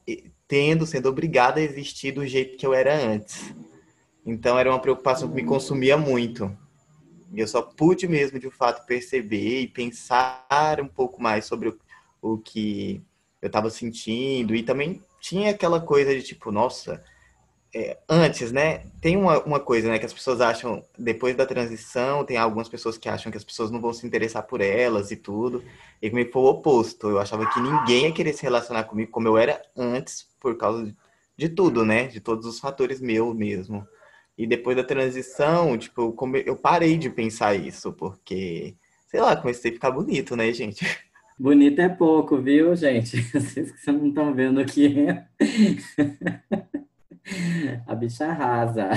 tendo, 0.47 0.85
sendo 0.85 1.09
obrigado 1.09 1.57
a 1.57 1.61
existir 1.61 2.11
do 2.11 2.25
jeito 2.25 2.57
que 2.57 2.65
eu 2.65 2.73
era 2.73 2.95
antes. 2.95 3.53
Então 4.25 4.57
era 4.57 4.69
uma 4.69 4.79
preocupação 4.79 5.29
que 5.29 5.35
me 5.35 5.43
consumia 5.43 5.97
muito. 5.97 6.55
E 7.33 7.39
eu 7.39 7.47
só 7.47 7.61
pude 7.61 8.07
mesmo, 8.07 8.39
de 8.39 8.49
fato, 8.49 8.85
perceber 8.85 9.61
e 9.61 9.67
pensar 9.67 10.79
um 10.81 10.87
pouco 10.87 11.21
mais 11.21 11.45
sobre 11.45 11.69
o, 11.69 11.79
o 12.21 12.37
que 12.37 13.01
eu 13.41 13.47
estava 13.47 13.69
sentindo. 13.69 14.55
E 14.55 14.63
também 14.63 15.01
tinha 15.19 15.51
aquela 15.51 15.79
coisa 15.79 16.15
de 16.15 16.23
tipo, 16.23 16.51
nossa, 16.51 17.03
é, 17.77 17.97
antes, 18.07 18.53
né? 18.53 18.83
Tem 19.01 19.17
uma, 19.17 19.43
uma 19.43 19.59
coisa, 19.59 19.89
né? 19.89 19.99
Que 19.99 20.05
as 20.05 20.13
pessoas 20.13 20.39
acham, 20.39 20.81
depois 20.97 21.35
da 21.35 21.45
transição, 21.45 22.23
tem 22.23 22.37
algumas 22.37 22.69
pessoas 22.69 22.97
que 22.97 23.09
acham 23.09 23.29
que 23.29 23.37
as 23.37 23.43
pessoas 23.43 23.69
não 23.69 23.81
vão 23.81 23.91
se 23.91 24.07
interessar 24.07 24.43
por 24.43 24.61
elas 24.61 25.11
e 25.11 25.17
tudo. 25.17 25.61
E 26.01 26.09
comigo 26.09 26.31
foi 26.31 26.41
o 26.41 26.45
oposto. 26.45 27.09
Eu 27.09 27.19
achava 27.19 27.45
que 27.49 27.59
ninguém 27.59 28.05
ia 28.05 28.13
querer 28.13 28.31
se 28.31 28.43
relacionar 28.43 28.85
comigo 28.85 29.11
como 29.11 29.27
eu 29.27 29.37
era 29.37 29.61
antes, 29.75 30.25
por 30.39 30.55
causa 30.57 30.85
de, 30.85 30.95
de 31.35 31.49
tudo, 31.49 31.83
né? 31.83 32.07
De 32.07 32.21
todos 32.21 32.45
os 32.45 32.59
fatores 32.61 33.01
meu 33.01 33.33
mesmo. 33.33 33.85
E 34.37 34.47
depois 34.47 34.77
da 34.77 34.83
transição, 34.83 35.77
tipo, 35.77 36.01
eu, 36.03 36.13
come... 36.13 36.43
eu 36.45 36.55
parei 36.55 36.97
de 36.97 37.09
pensar 37.09 37.55
isso, 37.55 37.91
porque, 37.91 38.73
sei 39.07 39.19
lá, 39.19 39.35
comecei 39.35 39.71
a 39.71 39.73
ficar 39.73 39.91
bonito, 39.91 40.33
né, 40.37 40.51
gente? 40.53 40.85
Bonito 41.37 41.81
é 41.81 41.89
pouco, 41.89 42.37
viu, 42.41 42.73
gente? 42.73 43.21
Vocês 43.37 43.71
que 43.71 43.91
não 43.91 44.07
estão 44.07 44.33
vendo 44.33 44.61
aqui. 44.61 44.95
A 47.87 47.95
bicha 47.95 48.25
arrasa. 48.25 48.89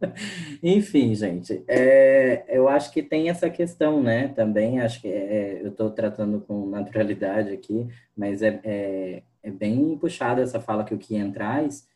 Enfim, 0.62 1.14
gente, 1.14 1.64
é, 1.66 2.44
eu 2.48 2.68
acho 2.68 2.92
que 2.92 3.02
tem 3.02 3.28
essa 3.28 3.50
questão, 3.50 4.02
né? 4.02 4.28
Também 4.28 4.80
acho 4.80 5.00
que 5.00 5.08
é, 5.08 5.60
eu 5.62 5.68
estou 5.68 5.90
tratando 5.90 6.40
com 6.40 6.66
naturalidade 6.66 7.50
aqui, 7.52 7.86
mas 8.16 8.42
é, 8.42 8.60
é, 8.64 9.22
é 9.42 9.50
bem 9.50 9.96
puxada 9.98 10.40
essa 10.40 10.60
fala 10.60 10.84
que 10.84 10.94
o 10.94 10.98
Kian 10.98 11.30
traz, 11.32 11.86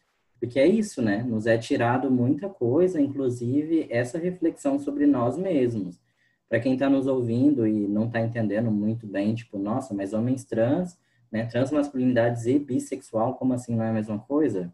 porque 0.40 0.58
é 0.58 0.66
isso, 0.66 1.00
né? 1.00 1.22
Nos 1.22 1.46
é 1.46 1.56
tirado 1.56 2.10
muita 2.10 2.48
coisa, 2.48 3.00
inclusive 3.00 3.86
essa 3.88 4.18
reflexão 4.18 4.78
sobre 4.78 5.06
nós 5.06 5.38
mesmos. 5.38 6.00
Para 6.48 6.60
quem 6.60 6.74
está 6.74 6.90
nos 6.90 7.06
ouvindo 7.06 7.66
e 7.66 7.86
não 7.86 8.06
está 8.06 8.20
entendendo 8.20 8.70
muito 8.70 9.06
bem, 9.06 9.34
tipo, 9.34 9.58
nossa, 9.58 9.94
mas 9.94 10.12
homens 10.12 10.44
trans, 10.44 10.98
né? 11.30 11.46
Transmasculinidades 11.46 12.46
e 12.46 12.58
bissexual, 12.58 13.36
como 13.36 13.54
assim 13.54 13.76
não 13.76 13.84
é 13.84 13.90
a 13.90 13.94
mesma 13.94 14.18
coisa? 14.18 14.72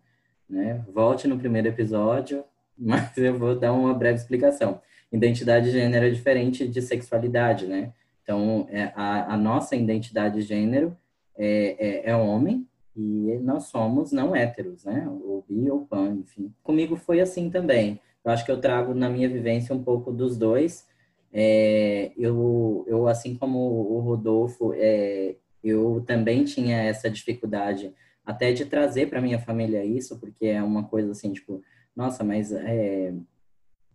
Né? 0.49 0.85
Volte 0.93 1.28
no 1.28 1.38
primeiro 1.38 1.69
episódio, 1.69 2.45
mas 2.78 3.17
eu 3.17 3.38
vou 3.38 3.59
dar 3.59 3.73
uma 3.73 3.95
breve 3.95 4.19
explicação. 4.19 4.81
Identidade 5.12 5.67
de 5.67 5.73
gênero 5.73 6.07
é 6.07 6.11
diferente 6.11 6.67
de 6.69 6.83
sexualidade, 6.83 7.67
né? 7.67 7.93
Então, 8.23 8.67
é, 8.71 8.93
a, 8.95 9.35
a, 9.35 9.37
nossa 9.38 9.75
identidade 9.75 10.35
de 10.35 10.43
gênero 10.43 10.95
é, 11.37 11.76
é, 11.78 12.11
é, 12.11 12.17
homem 12.17 12.67
e 12.95 13.38
nós 13.43 13.64
somos 13.64 14.12
não 14.12 14.37
héteros, 14.37 14.85
né? 14.85 15.09
Ou 15.09 15.43
bi 15.49 15.71
ou 15.71 15.87
pan, 15.87 16.19
enfim. 16.21 16.52
Comigo 16.62 16.95
foi 16.95 17.21
assim 17.21 17.49
também. 17.49 17.99
Eu 18.23 18.31
acho 18.31 18.45
que 18.45 18.50
eu 18.50 18.61
trago 18.61 18.93
na 18.93 19.09
minha 19.09 19.28
vivência 19.31 19.75
um 19.75 19.83
pouco 19.83 20.12
dos 20.12 20.37
dois. 20.37 20.87
É, 21.33 22.12
eu, 22.19 22.85
eu, 22.87 23.09
assim 23.09 23.35
como 23.35 23.59
o 23.59 24.00
Rodolfo, 24.00 24.75
é, 24.75 25.37
eu 25.64 26.05
também 26.07 26.45
tinha 26.45 26.83
essa 26.83 27.09
dificuldade 27.09 27.95
até 28.28 28.52
de 28.52 28.66
trazer 28.66 29.08
para 29.08 29.23
minha 29.23 29.38
família 29.38 29.82
isso, 29.82 30.20
porque 30.20 30.49
é 30.49 30.62
uma 30.62 30.85
coisa 30.85 31.12
assim, 31.12 31.32
tipo, 31.32 31.62
nossa, 31.97 32.23
mas 32.23 32.52
é 32.52 33.14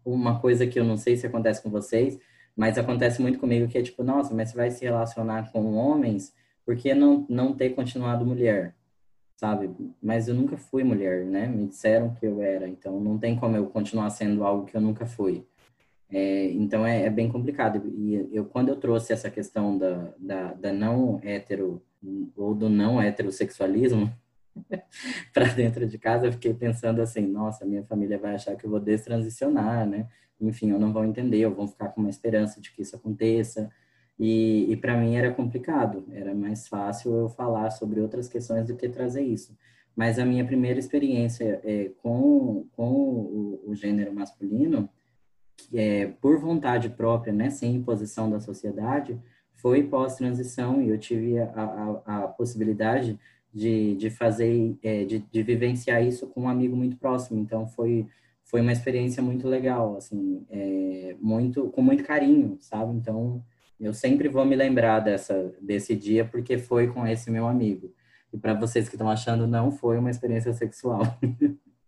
uma 0.04 0.40
coisa 0.40 0.66
que 0.66 0.80
eu 0.80 0.84
não 0.84 0.98
sei 0.98 1.16
se 1.16 1.28
acontece 1.28 1.62
com 1.62 1.70
vocês, 1.70 2.20
mas 2.56 2.76
acontece 2.76 3.22
muito 3.22 3.38
comigo 3.38 3.68
que 3.68 3.78
é 3.78 3.84
tipo, 3.84 4.04
nossa, 4.04 4.34
mas 4.34 4.50
você 4.50 4.58
vai 4.58 4.72
se 4.72 4.84
relacionar 4.84 5.52
com 5.52 5.76
homens, 5.76 6.34
por 6.66 6.76
que 6.76 6.96
não, 6.96 7.28
não 7.30 7.54
ter 7.54 7.76
continuado 7.76 8.26
mulher? 8.26 8.76
Sabe? 9.36 9.70
Mas 10.02 10.28
eu 10.28 10.34
nunca 10.34 10.58
fui 10.58 10.84
mulher, 10.84 11.26
né? 11.26 11.46
Me 11.46 11.68
disseram 11.68 12.16
que 12.16 12.26
eu 12.26 12.42
era, 12.42 12.68
então 12.68 13.00
não 13.00 13.20
tem 13.20 13.36
como 13.36 13.56
eu 13.56 13.68
continuar 13.68 14.10
sendo 14.10 14.44
algo 14.44 14.66
que 14.66 14.76
eu 14.76 14.82
nunca 14.82 15.06
fui. 15.06 15.46
É, 16.10 16.46
então 16.54 16.84
é, 16.84 17.06
é, 17.06 17.10
bem 17.12 17.30
complicado. 17.30 17.84
E 17.96 18.30
eu, 18.32 18.46
quando 18.46 18.70
eu 18.70 18.78
trouxe 18.78 19.14
essa 19.14 19.30
questão 19.30 19.78
da, 19.78 20.12
da, 20.18 20.54
da 20.54 20.74
não 20.74 21.20
hetero 21.24 21.84
ou 22.36 22.54
do 22.56 22.70
não 22.70 23.02
heterossexualismo, 23.02 24.12
para 25.34 25.46
dentro 25.54 25.88
de 25.88 25.98
casa, 25.98 26.28
eu 26.28 26.32
fiquei 26.32 26.54
pensando 26.54 27.02
assim, 27.02 27.26
nossa, 27.26 27.66
minha 27.66 27.84
família 27.84 28.18
vai 28.18 28.36
achar 28.36 28.56
que 28.56 28.66
eu 28.66 28.70
vou 28.70 28.80
destransicionar, 28.80 29.88
né? 29.88 30.08
Enfim, 30.40 30.72
eu 30.72 30.80
não 30.80 30.92
vou 30.92 31.06
entender, 31.06 31.40
eu 31.40 31.54
vou 31.54 31.68
ficar 31.68 31.90
com 31.90 32.02
uma 32.02 32.10
esperança 32.10 32.60
de 32.60 32.72
que 32.72 32.82
isso 32.82 32.96
aconteça. 32.96 33.72
E, 34.20 34.72
e 34.72 34.78
para 34.78 34.96
mim 34.98 35.16
era 35.16 35.34
complicado, 35.34 36.06
era 36.12 36.36
mais 36.36 36.68
fácil 36.68 37.14
eu 37.14 37.30
falar 37.30 37.72
sobre 37.72 38.00
outras 38.00 38.28
questões 38.28 38.68
do 38.68 38.76
que 38.76 38.88
trazer 38.88 39.24
isso. 39.24 39.58
mas 39.96 40.20
a 40.20 40.26
minha 40.26 40.46
primeira 40.46 40.80
experiência 40.80 41.62
é, 41.64 41.92
com, 42.02 42.68
com 42.74 42.92
o, 42.92 43.64
o 43.68 43.76
gênero 43.76 44.14
masculino, 44.14 44.90
é, 45.74 46.08
por 46.22 46.40
vontade 46.40 46.90
própria, 46.90 47.34
né, 47.34 47.50
sem 47.50 47.76
imposição 47.76 48.30
da 48.30 48.40
sociedade, 48.40 49.20
foi 49.54 49.84
pós-transição 49.84 50.82
e 50.82 50.90
eu 50.90 50.98
tive 50.98 51.40
a, 51.40 52.02
a, 52.06 52.24
a 52.24 52.28
possibilidade 52.28 53.20
de, 53.54 53.96
de 53.96 54.10
fazer, 54.10 54.76
é, 54.82 55.04
de, 55.06 55.20
de 55.20 55.44
vivenciar 55.44 56.04
isso 56.04 56.28
com 56.28 56.44
um 56.44 56.50
amigo 56.50 56.76
muito 56.76 56.98
próximo. 56.98 57.40
Então, 57.40 57.68
foi, 57.68 58.08
foi 58.44 58.62
uma 58.62 58.72
experiência 58.72 59.22
muito 59.22 59.48
legal, 59.48 59.96
assim, 59.98 60.46
é, 60.50 61.16
muito, 61.22 61.70
com 61.70 61.82
muito 61.82 62.04
carinho, 62.04 62.58
sabe? 62.60 62.96
Então, 62.96 63.44
eu 63.80 63.94
sempre 63.94 64.30
vou 64.30 64.46
me 64.46 64.56
lembrar 64.56 65.00
dessa, 65.00 65.54
desse 65.62 65.96
dia 65.96 66.26
porque 66.26 66.58
foi 66.58 66.88
com 66.88 67.06
esse 67.06 67.30
meu 67.30 67.48
amigo. 67.48 67.94
E 68.32 68.38
para 68.38 68.54
vocês 68.54 68.90
que 68.90 68.96
estão 68.96 69.10
achando, 69.10 69.46
não 69.46 69.72
foi 69.72 69.98
uma 69.98 70.10
experiência 70.10 70.54
sexual. 70.54 71.02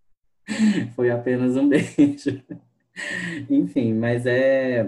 foi 0.95 1.09
apenas 1.09 1.57
um 1.57 1.67
beijo. 1.67 2.43
Enfim, 3.49 3.93
mas 3.93 4.25
é, 4.25 4.87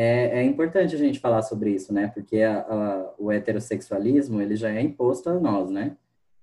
é, 0.00 0.40
é, 0.40 0.44
importante 0.44 0.94
a 0.94 0.98
gente 0.98 1.18
falar 1.18 1.42
sobre 1.42 1.70
isso, 1.70 1.92
né? 1.92 2.08
Porque 2.08 2.40
a, 2.42 2.60
a, 2.60 3.14
o 3.18 3.32
heterossexualismo, 3.32 4.40
ele 4.40 4.54
já 4.54 4.70
é 4.70 4.80
imposto 4.80 5.28
a 5.28 5.40
nós, 5.40 5.70
né? 5.70 5.96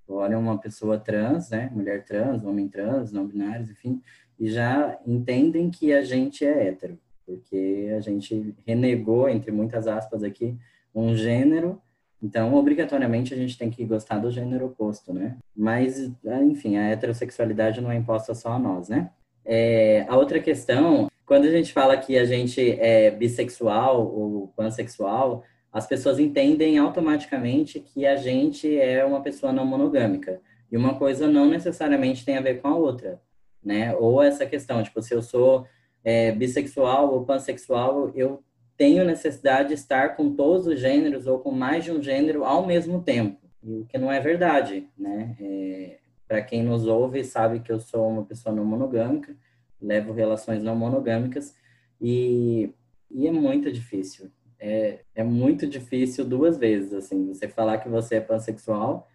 Olha 0.08 0.38
uma 0.38 0.58
pessoa 0.58 1.00
trans, 1.00 1.50
né? 1.50 1.72
Mulher 1.74 2.04
trans, 2.04 2.44
homem 2.44 2.68
trans, 2.68 3.12
não 3.12 3.26
binários, 3.26 3.70
enfim, 3.70 4.02
e 4.40 4.50
já 4.50 5.00
entendem 5.08 5.70
que 5.70 5.94
a 5.94 6.04
gente 6.04 6.46
é 6.46 6.68
hétero, 6.68 7.00
porque 7.26 7.94
a 7.96 8.02
gente 8.02 8.54
renegou, 8.68 9.30
entre 9.30 9.52
muitas 9.52 9.88
aspas 9.88 10.24
aqui, 10.24 10.58
um 10.94 11.16
gênero 11.16 11.82
então, 12.26 12.56
obrigatoriamente, 12.56 13.36
a 13.36 13.38
gente 13.38 13.56
tem 13.56 13.70
que 13.70 13.86
gostar 13.86 14.18
do 14.18 14.32
gênero 14.32 14.66
oposto, 14.66 15.14
né? 15.14 15.38
Mas, 15.56 16.12
enfim, 16.44 16.76
a 16.76 16.90
heterossexualidade 16.90 17.82
não 17.82 17.92
é 17.92 17.96
imposta 17.96 18.34
só 18.34 18.54
a 18.54 18.60
nós, 18.60 18.90
né? 18.90 19.12
É, 19.46 20.06
a 20.10 20.18
outra 20.18 20.40
questão, 20.40 21.08
quando 21.26 21.46
a 21.46 21.52
gente 21.52 21.74
fala 21.74 21.98
que 21.98 22.18
a 22.18 22.26
gente 22.26 22.72
é 22.80 23.10
bissexual 23.12 24.06
ou 24.06 24.54
pansexual, 24.56 25.44
as 25.72 25.88
pessoas 25.88 26.20
entendem 26.20 26.78
automaticamente 26.78 27.80
que 27.80 28.06
a 28.06 28.16
gente 28.16 28.80
é 28.80 29.04
uma 29.04 29.22
pessoa 29.22 29.52
não 29.52 29.66
monogâmica. 29.66 30.40
E 30.72 30.78
uma 30.78 30.96
coisa 30.96 31.28
não 31.28 31.48
necessariamente 31.48 32.24
tem 32.24 32.38
a 32.38 32.42
ver 32.42 32.62
com 32.62 32.68
a 32.68 32.76
outra, 32.76 33.22
né? 33.64 33.96
Ou 33.96 34.22
essa 34.22 34.46
questão, 34.46 34.82
tipo, 34.82 35.02
se 35.02 35.14
eu 35.14 35.22
sou 35.22 35.68
é, 36.04 36.32
bissexual 36.32 37.14
ou 37.14 37.26
pansexual, 37.26 38.12
eu 38.16 38.44
tenho 38.78 39.04
necessidade 39.04 39.70
de 39.70 39.74
estar 39.74 40.16
com 40.16 40.34
todos 40.34 40.68
os 40.68 40.80
gêneros 40.80 41.28
ou 41.28 41.40
com 41.40 41.52
mais 41.52 41.84
de 41.84 41.92
um 41.92 42.02
gênero 42.02 42.44
ao 42.44 42.66
mesmo 42.66 43.02
tempo. 43.02 43.40
E 43.64 43.80
o 43.80 43.86
que 43.86 43.98
não 43.98 44.12
é 44.12 44.20
verdade, 44.20 44.88
né? 44.98 45.36
É, 45.40 45.98
Para 46.28 46.42
quem 46.42 46.64
nos 46.64 46.88
ouve 46.88 47.24
sabe 47.24 47.60
que 47.60 47.72
eu 47.72 47.80
sou 47.80 48.08
uma 48.08 48.24
pessoa 48.24 48.54
não 48.54 48.64
monogâmica, 48.64 49.36
levo 49.82 50.14
relações 50.14 50.64
não 50.64 50.76
monogâmicas 50.76 51.56
e, 52.02 52.72
e 53.10 53.28
é 53.28 53.32
muito 53.32 53.72
difícil. 53.72 54.32
É, 54.60 55.02
é 55.14 55.24
muito 55.24 55.68
difícil 55.68 56.26
duas 56.26 56.58
vezes, 56.58 56.94
assim, 56.94 57.28
você 57.28 57.48
falar 57.48 57.78
que 57.80 57.90
você 57.90 58.16
é 58.16 58.22
pansexual 58.22 59.08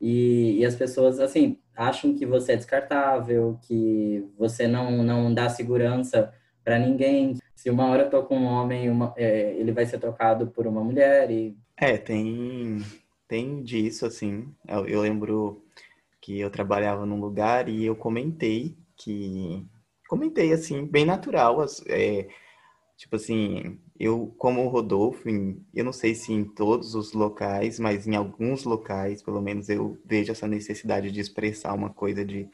e, 0.00 0.58
e 0.58 0.64
as 0.64 0.76
pessoas, 0.76 1.18
assim, 1.18 1.58
acham 1.74 2.14
que 2.14 2.26
você 2.26 2.52
é 2.52 2.56
descartável, 2.56 3.58
que 3.62 4.24
você 4.36 4.68
não, 4.68 5.02
não 5.02 5.32
dá 5.32 5.48
segurança 5.48 6.32
para 6.62 6.78
ninguém. 6.78 7.36
Se 7.54 7.70
uma 7.70 7.86
hora 7.86 8.04
eu 8.04 8.10
tô 8.10 8.22
com 8.22 8.38
um 8.38 8.44
homem, 8.44 8.90
uma, 8.90 9.14
é, 9.16 9.54
ele 9.56 9.72
vai 9.72 9.86
ser 9.86 9.98
trocado 9.98 10.48
por 10.48 10.66
uma 10.66 10.82
mulher 10.82 11.30
e... 11.30 11.56
É, 11.76 11.96
tem, 11.96 12.78
tem 13.26 13.62
disso, 13.62 14.06
assim. 14.06 14.48
Eu, 14.68 14.86
eu 14.86 15.00
lembro 15.00 15.64
que 16.20 16.38
eu 16.38 16.50
trabalhava 16.50 17.06
num 17.06 17.20
lugar 17.20 17.68
e 17.68 17.84
eu 17.84 17.96
comentei 17.96 18.76
que... 18.96 19.64
Comentei, 20.14 20.52
assim, 20.52 20.86
bem 20.86 21.04
natural, 21.04 21.66
é, 21.88 22.28
tipo 22.96 23.16
assim, 23.16 23.80
eu 23.98 24.32
como 24.38 24.68
Rodolfo, 24.68 25.28
em, 25.28 25.60
eu 25.74 25.84
não 25.84 25.92
sei 25.92 26.14
se 26.14 26.32
em 26.32 26.44
todos 26.44 26.94
os 26.94 27.12
locais, 27.12 27.80
mas 27.80 28.06
em 28.06 28.14
alguns 28.14 28.62
locais, 28.62 29.24
pelo 29.24 29.42
menos 29.42 29.68
eu 29.68 29.98
vejo 30.04 30.30
essa 30.30 30.46
necessidade 30.46 31.10
de 31.10 31.18
expressar 31.18 31.74
uma 31.74 31.90
coisa 31.90 32.24
de, 32.24 32.48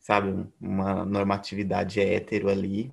sabe, 0.00 0.46
uma 0.58 1.04
normatividade 1.04 2.00
hétero 2.00 2.48
ali, 2.48 2.90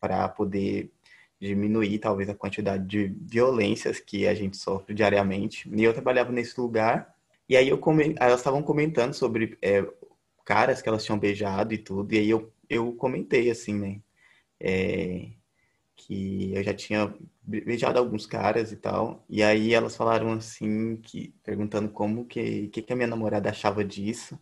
para 0.00 0.28
poder 0.28 0.92
diminuir 1.40 1.98
talvez 1.98 2.28
a 2.30 2.36
quantidade 2.36 2.86
de 2.86 3.12
violências 3.20 3.98
que 3.98 4.28
a 4.28 4.34
gente 4.34 4.56
sofre 4.58 4.94
diariamente. 4.94 5.68
E 5.74 5.82
eu 5.82 5.92
trabalhava 5.92 6.30
nesse 6.30 6.60
lugar 6.60 7.12
e 7.48 7.56
aí 7.56 7.68
eu 7.68 7.78
come... 7.78 8.14
elas 8.20 8.38
estavam 8.38 8.62
comentando 8.62 9.12
sobre 9.12 9.58
é, 9.60 9.84
caras 10.44 10.80
que 10.80 10.88
elas 10.88 11.04
tinham 11.04 11.18
beijado 11.18 11.74
e 11.74 11.78
tudo. 11.78 12.14
E 12.14 12.18
aí 12.18 12.30
eu, 12.30 12.52
eu 12.70 12.92
comentei 12.94 13.50
assim, 13.50 13.74
né? 13.74 14.00
É, 14.60 15.30
que 15.96 16.54
eu 16.54 16.62
já 16.64 16.74
tinha 16.74 17.14
beijado 17.42 17.98
alguns 17.98 18.26
caras 18.26 18.72
e 18.72 18.76
tal. 18.76 19.24
E 19.28 19.42
aí 19.42 19.74
elas 19.74 19.96
falaram 19.96 20.32
assim, 20.32 20.96
que 20.98 21.34
perguntando 21.44 21.90
como 21.90 22.26
que, 22.26 22.68
que, 22.68 22.82
que 22.82 22.92
a 22.92 22.96
minha 22.96 23.08
namorada 23.08 23.50
achava 23.50 23.84
disso 23.84 24.38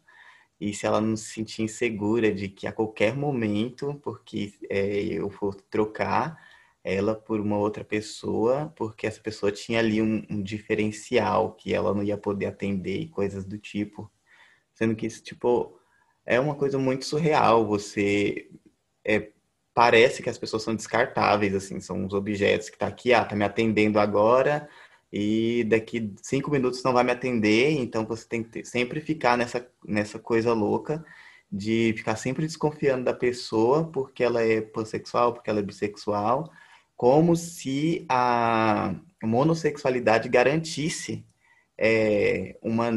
e 0.60 0.74
se 0.74 0.86
ela 0.86 1.00
não 1.00 1.16
se 1.16 1.34
sentir 1.34 1.62
insegura 1.62 2.32
de 2.34 2.48
que 2.48 2.66
a 2.66 2.72
qualquer 2.72 3.16
momento, 3.16 3.94
porque 4.02 4.54
é, 4.70 5.04
eu 5.04 5.30
for 5.30 5.54
trocar 5.54 6.38
ela 6.84 7.14
por 7.14 7.40
uma 7.40 7.58
outra 7.58 7.84
pessoa, 7.84 8.72
porque 8.76 9.06
essa 9.06 9.20
pessoa 9.20 9.52
tinha 9.52 9.78
ali 9.78 10.00
um, 10.02 10.24
um, 10.30 10.42
diferencial 10.42 11.54
que 11.54 11.74
ela 11.74 11.94
não 11.94 12.02
ia 12.02 12.16
poder 12.18 12.46
atender 12.46 12.98
e 13.00 13.08
coisas 13.08 13.44
do 13.44 13.58
tipo. 13.58 14.10
Sendo 14.74 14.96
que 14.96 15.06
isso, 15.06 15.22
tipo, 15.22 15.77
é 16.28 16.38
uma 16.38 16.54
coisa 16.54 16.78
muito 16.78 17.06
surreal. 17.06 17.66
Você 17.66 18.50
é, 19.02 19.30
parece 19.74 20.22
que 20.22 20.28
as 20.28 20.36
pessoas 20.36 20.62
são 20.62 20.74
descartáveis, 20.76 21.54
assim, 21.54 21.80
são 21.80 22.04
os 22.04 22.12
objetos 22.12 22.68
que 22.68 22.78
tá 22.78 22.86
aqui, 22.86 23.14
ah, 23.14 23.24
tá 23.24 23.34
me 23.34 23.44
atendendo 23.44 23.98
agora, 23.98 24.68
e 25.10 25.64
daqui 25.64 26.12
cinco 26.22 26.50
minutos 26.50 26.82
não 26.82 26.92
vai 26.92 27.02
me 27.02 27.12
atender, 27.12 27.70
então 27.70 28.04
você 28.04 28.28
tem 28.28 28.42
que 28.42 28.50
ter, 28.50 28.66
sempre 28.66 29.00
ficar 29.00 29.38
nessa, 29.38 29.66
nessa 29.86 30.18
coisa 30.18 30.52
louca 30.52 31.02
de 31.50 31.94
ficar 31.96 32.16
sempre 32.16 32.46
desconfiando 32.46 33.04
da 33.04 33.14
pessoa 33.14 33.84
porque 33.90 34.22
ela 34.22 34.42
é 34.42 34.60
pansexual, 34.60 35.32
porque 35.32 35.48
ela 35.48 35.60
é 35.60 35.62
bissexual, 35.62 36.52
como 36.94 37.34
se 37.36 38.04
a 38.08 38.94
monossexualidade 39.22 40.28
garantisse 40.28 41.24
é, 41.78 42.58
uma 42.60 42.90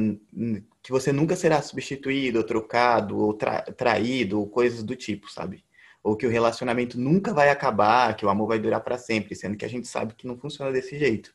que 0.81 0.91
você 0.91 1.11
nunca 1.11 1.35
será 1.35 1.61
substituído, 1.61 2.39
ou 2.39 2.43
trocado, 2.43 3.17
ou 3.17 3.33
tra, 3.33 3.61
traído, 3.61 4.39
ou 4.39 4.47
coisas 4.49 4.83
do 4.83 4.95
tipo, 4.95 5.31
sabe? 5.31 5.63
Ou 6.03 6.15
que 6.15 6.25
o 6.25 6.29
relacionamento 6.29 6.99
nunca 6.99 7.33
vai 7.33 7.49
acabar, 7.49 8.15
que 8.15 8.25
o 8.25 8.29
amor 8.29 8.47
vai 8.47 8.59
durar 8.59 8.81
para 8.81 8.97
sempre, 8.97 9.35
sendo 9.35 9.57
que 9.57 9.65
a 9.65 9.69
gente 9.69 9.87
sabe 9.87 10.15
que 10.15 10.27
não 10.27 10.37
funciona 10.37 10.71
desse 10.71 10.97
jeito. 10.97 11.33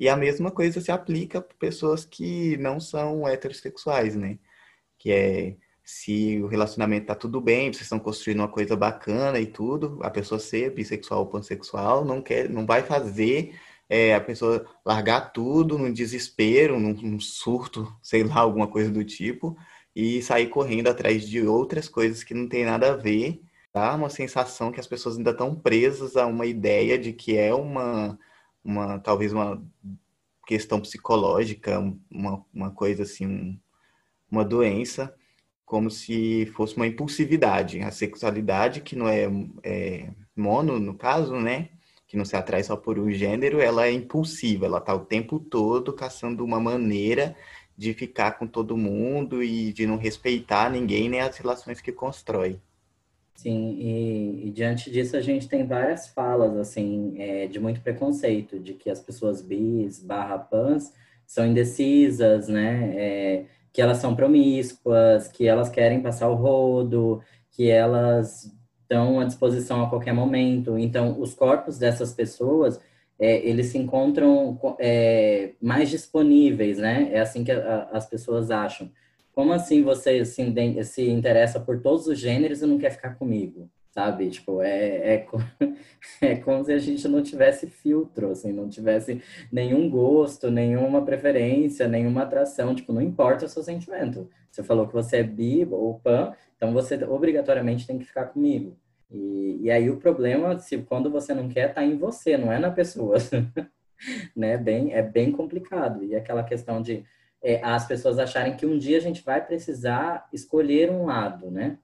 E 0.00 0.08
a 0.08 0.16
mesma 0.16 0.50
coisa 0.50 0.80
se 0.80 0.90
aplica 0.92 1.40
para 1.40 1.56
pessoas 1.56 2.04
que 2.04 2.56
não 2.58 2.80
são 2.80 3.26
heterossexuais, 3.28 4.16
né? 4.16 4.38
Que 4.98 5.12
é 5.12 5.56
se 5.88 6.38
o 6.42 6.46
relacionamento 6.46 7.06
tá 7.06 7.14
tudo 7.14 7.40
bem, 7.40 7.72
vocês 7.72 7.84
estão 7.84 7.98
construindo 7.98 8.40
uma 8.40 8.48
coisa 8.48 8.76
bacana 8.76 9.40
e 9.40 9.46
tudo, 9.46 9.98
a 10.02 10.10
pessoa 10.10 10.38
ser 10.38 10.70
bissexual 10.74 11.20
ou 11.20 11.26
pansexual 11.26 12.04
não 12.04 12.20
quer, 12.20 12.46
não 12.50 12.66
vai 12.66 12.82
fazer 12.82 13.58
é, 13.88 14.14
a 14.14 14.20
pessoa 14.20 14.66
largar 14.84 15.32
tudo 15.32 15.78
num 15.78 15.92
desespero, 15.92 16.78
num, 16.78 16.92
num 16.94 17.20
surto, 17.20 17.92
sei 18.02 18.22
lá, 18.24 18.40
alguma 18.40 18.68
coisa 18.68 18.90
do 18.90 19.04
tipo, 19.04 19.56
e 19.94 20.22
sair 20.22 20.48
correndo 20.48 20.88
atrás 20.88 21.28
de 21.28 21.42
outras 21.46 21.88
coisas 21.88 22.22
que 22.22 22.34
não 22.34 22.48
tem 22.48 22.64
nada 22.64 22.92
a 22.92 22.96
ver. 22.96 23.42
Dá 23.72 23.94
uma 23.94 24.10
sensação 24.10 24.72
que 24.72 24.80
as 24.80 24.86
pessoas 24.86 25.16
ainda 25.16 25.30
estão 25.30 25.54
presas 25.54 26.16
a 26.16 26.26
uma 26.26 26.46
ideia 26.46 26.98
de 26.98 27.12
que 27.12 27.36
é 27.36 27.54
uma 27.54 28.18
uma 28.64 28.98
talvez 28.98 29.32
uma 29.32 29.62
questão 30.46 30.80
psicológica, 30.80 31.78
uma, 32.10 32.44
uma 32.54 32.70
coisa 32.70 33.02
assim, 33.02 33.60
uma 34.30 34.44
doença, 34.44 35.14
como 35.64 35.90
se 35.90 36.46
fosse 36.54 36.76
uma 36.76 36.86
impulsividade. 36.86 37.80
A 37.80 37.90
sexualidade, 37.90 38.80
que 38.80 38.96
não 38.96 39.08
é, 39.08 39.26
é 39.62 40.10
mono, 40.34 40.78
no 40.80 40.94
caso, 40.94 41.36
né? 41.36 41.70
Que 42.08 42.16
não 42.16 42.24
se 42.24 42.34
atrai 42.34 42.64
só 42.64 42.76
por 42.76 42.98
um 42.98 43.10
gênero, 43.12 43.60
ela 43.60 43.86
é 43.86 43.92
impulsiva, 43.92 44.66
ela 44.66 44.78
está 44.78 44.94
o 44.94 45.04
tempo 45.04 45.38
todo 45.38 45.92
caçando 45.92 46.44
uma 46.44 46.58
maneira 46.58 47.36
de 47.76 47.94
ficar 47.94 48.32
com 48.32 48.46
todo 48.46 48.76
mundo 48.76 49.40
e 49.40 49.72
de 49.72 49.86
não 49.86 49.96
respeitar 49.96 50.68
ninguém 50.68 51.08
nem 51.08 51.20
as 51.20 51.36
relações 51.36 51.80
que 51.80 51.92
constrói. 51.92 52.58
Sim, 53.36 53.76
e, 53.78 54.48
e, 54.48 54.50
diante 54.50 54.90
disso 54.90 55.16
a 55.16 55.20
gente 55.20 55.46
tem 55.46 55.64
várias 55.64 56.08
falas, 56.08 56.56
assim, 56.56 57.14
é, 57.18 57.46
de 57.46 57.60
muito 57.60 57.80
preconceito, 57.80 58.58
de 58.58 58.74
que 58.74 58.90
as 58.90 58.98
pessoas 58.98 59.40
bis, 59.40 60.00
barra 60.00 60.36
pans, 60.38 60.92
são 61.24 61.46
indecisas, 61.46 62.48
né, 62.48 62.94
é, 62.96 63.44
que 63.72 63.80
elas 63.80 63.98
são 63.98 64.16
promíscuas, 64.16 65.28
que 65.28 65.46
elas 65.46 65.68
querem 65.68 66.02
passar 66.02 66.28
o 66.28 66.34
rodo, 66.34 67.22
que 67.52 67.70
elas 67.70 68.52
estão 68.88 69.20
à 69.20 69.24
disposição 69.24 69.84
a 69.84 69.90
qualquer 69.90 70.14
momento. 70.14 70.78
Então, 70.78 71.20
os 71.20 71.34
corpos 71.34 71.78
dessas 71.78 72.12
pessoas, 72.14 72.80
é, 73.18 73.46
eles 73.46 73.66
se 73.66 73.78
encontram 73.78 74.58
é, 74.78 75.52
mais 75.60 75.90
disponíveis, 75.90 76.78
né, 76.78 77.10
é 77.12 77.20
assim 77.20 77.44
que 77.44 77.52
a, 77.52 77.88
as 77.92 78.08
pessoas 78.08 78.50
acham 78.50 78.90
como 79.32 79.52
assim 79.52 79.84
você 79.84 80.24
se, 80.24 80.84
se 80.84 81.08
interessa 81.08 81.60
por 81.60 81.80
todos 81.80 82.08
os 82.08 82.18
gêneros 82.18 82.60
e 82.60 82.66
não 82.66 82.76
quer 82.76 82.90
ficar 82.90 83.14
comigo? 83.14 83.70
sabe? 83.98 84.30
Tipo, 84.30 84.62
é, 84.62 85.14
é, 85.14 85.26
é 86.22 86.36
como 86.36 86.64
se 86.64 86.72
a 86.72 86.78
gente 86.78 87.08
não 87.08 87.20
tivesse 87.20 87.66
filtro, 87.68 88.30
assim, 88.30 88.52
não 88.52 88.68
tivesse 88.68 89.20
nenhum 89.50 89.90
gosto, 89.90 90.50
nenhuma 90.50 91.04
preferência, 91.04 91.88
nenhuma 91.88 92.22
atração, 92.22 92.74
tipo, 92.76 92.92
não 92.92 93.02
importa 93.02 93.46
o 93.46 93.48
seu 93.48 93.62
sentimento. 93.62 94.30
Você 94.58 94.64
falou 94.64 94.88
que 94.88 94.92
você 94.92 95.18
é 95.18 95.22
bi 95.22 95.64
ou 95.70 96.00
pan, 96.00 96.34
então 96.56 96.72
você 96.72 96.96
obrigatoriamente 97.04 97.86
tem 97.86 97.96
que 97.96 98.04
ficar 98.04 98.24
comigo. 98.24 98.76
E, 99.08 99.60
e 99.62 99.70
aí 99.70 99.88
o 99.88 99.98
problema, 99.98 100.58
se 100.58 100.78
quando 100.78 101.08
você 101.08 101.32
não 101.32 101.48
quer, 101.48 101.72
tá 101.72 101.84
em 101.84 101.96
você, 101.96 102.36
não 102.36 102.52
é 102.52 102.58
na 102.58 102.68
pessoa. 102.68 103.18
né? 104.34 104.56
Bem, 104.56 104.92
é 104.92 105.00
bem 105.00 105.30
complicado. 105.30 106.02
E 106.02 106.16
aquela 106.16 106.42
questão 106.42 106.82
de 106.82 107.04
é, 107.40 107.62
as 107.62 107.86
pessoas 107.86 108.18
acharem 108.18 108.56
que 108.56 108.66
um 108.66 108.76
dia 108.76 108.96
a 108.96 109.00
gente 109.00 109.22
vai 109.22 109.44
precisar 109.46 110.28
escolher 110.32 110.90
um 110.90 111.04
lado, 111.04 111.52
né? 111.52 111.78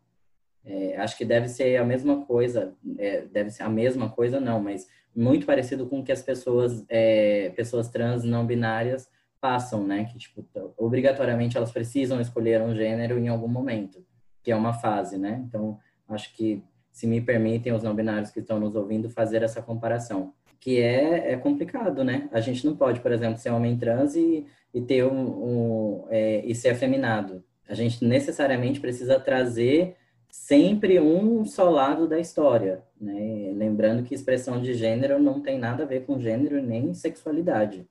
É, 0.64 0.96
acho 0.96 1.16
que 1.16 1.24
deve 1.24 1.46
ser 1.46 1.76
a 1.76 1.84
mesma 1.84 2.24
coisa, 2.24 2.74
é, 2.98 3.20
deve 3.20 3.50
ser 3.50 3.62
a 3.62 3.68
mesma 3.68 4.08
coisa 4.08 4.40
não, 4.40 4.60
mas 4.60 4.88
muito 5.14 5.46
parecido 5.46 5.86
com 5.86 6.00
o 6.00 6.04
que 6.04 6.10
as 6.10 6.22
pessoas, 6.22 6.84
é, 6.88 7.50
pessoas 7.50 7.88
trans 7.88 8.24
não 8.24 8.44
binárias 8.44 9.08
passam, 9.44 9.86
né? 9.86 10.06
Que, 10.06 10.16
tipo, 10.16 10.42
obrigatoriamente 10.74 11.54
elas 11.58 11.70
precisam 11.70 12.18
escolher 12.18 12.62
um 12.62 12.74
gênero 12.74 13.18
em 13.18 13.28
algum 13.28 13.46
momento, 13.46 14.02
que 14.42 14.50
é 14.50 14.56
uma 14.56 14.72
fase, 14.72 15.18
né? 15.18 15.44
Então, 15.46 15.78
acho 16.08 16.34
que, 16.34 16.62
se 16.90 17.06
me 17.06 17.20
permitem 17.20 17.70
os 17.74 17.82
não 17.82 17.94
binários 17.94 18.30
que 18.30 18.40
estão 18.40 18.58
nos 18.58 18.74
ouvindo, 18.74 19.10
fazer 19.10 19.42
essa 19.42 19.60
comparação. 19.60 20.32
Que 20.58 20.80
é, 20.80 21.32
é 21.32 21.36
complicado, 21.36 22.02
né? 22.02 22.26
A 22.32 22.40
gente 22.40 22.64
não 22.64 22.74
pode, 22.74 23.00
por 23.00 23.12
exemplo, 23.12 23.36
ser 23.36 23.50
homem 23.50 23.76
trans 23.76 24.16
e, 24.16 24.46
e 24.72 24.80
ter 24.80 25.04
um, 25.04 25.26
um 25.44 26.06
é, 26.08 26.42
e 26.46 26.54
ser 26.54 26.70
afeminado. 26.70 27.44
A 27.68 27.74
gente 27.74 28.02
necessariamente 28.02 28.80
precisa 28.80 29.20
trazer 29.20 29.94
sempre 30.30 30.98
um 30.98 31.44
só 31.44 31.68
lado 31.68 32.08
da 32.08 32.18
história, 32.18 32.82
né? 32.98 33.52
Lembrando 33.54 34.04
que 34.04 34.14
expressão 34.14 34.58
de 34.58 34.72
gênero 34.72 35.18
não 35.18 35.42
tem 35.42 35.58
nada 35.58 35.82
a 35.82 35.86
ver 35.86 36.06
com 36.06 36.18
gênero 36.18 36.62
nem 36.62 36.94
sexualidade. 36.94 37.86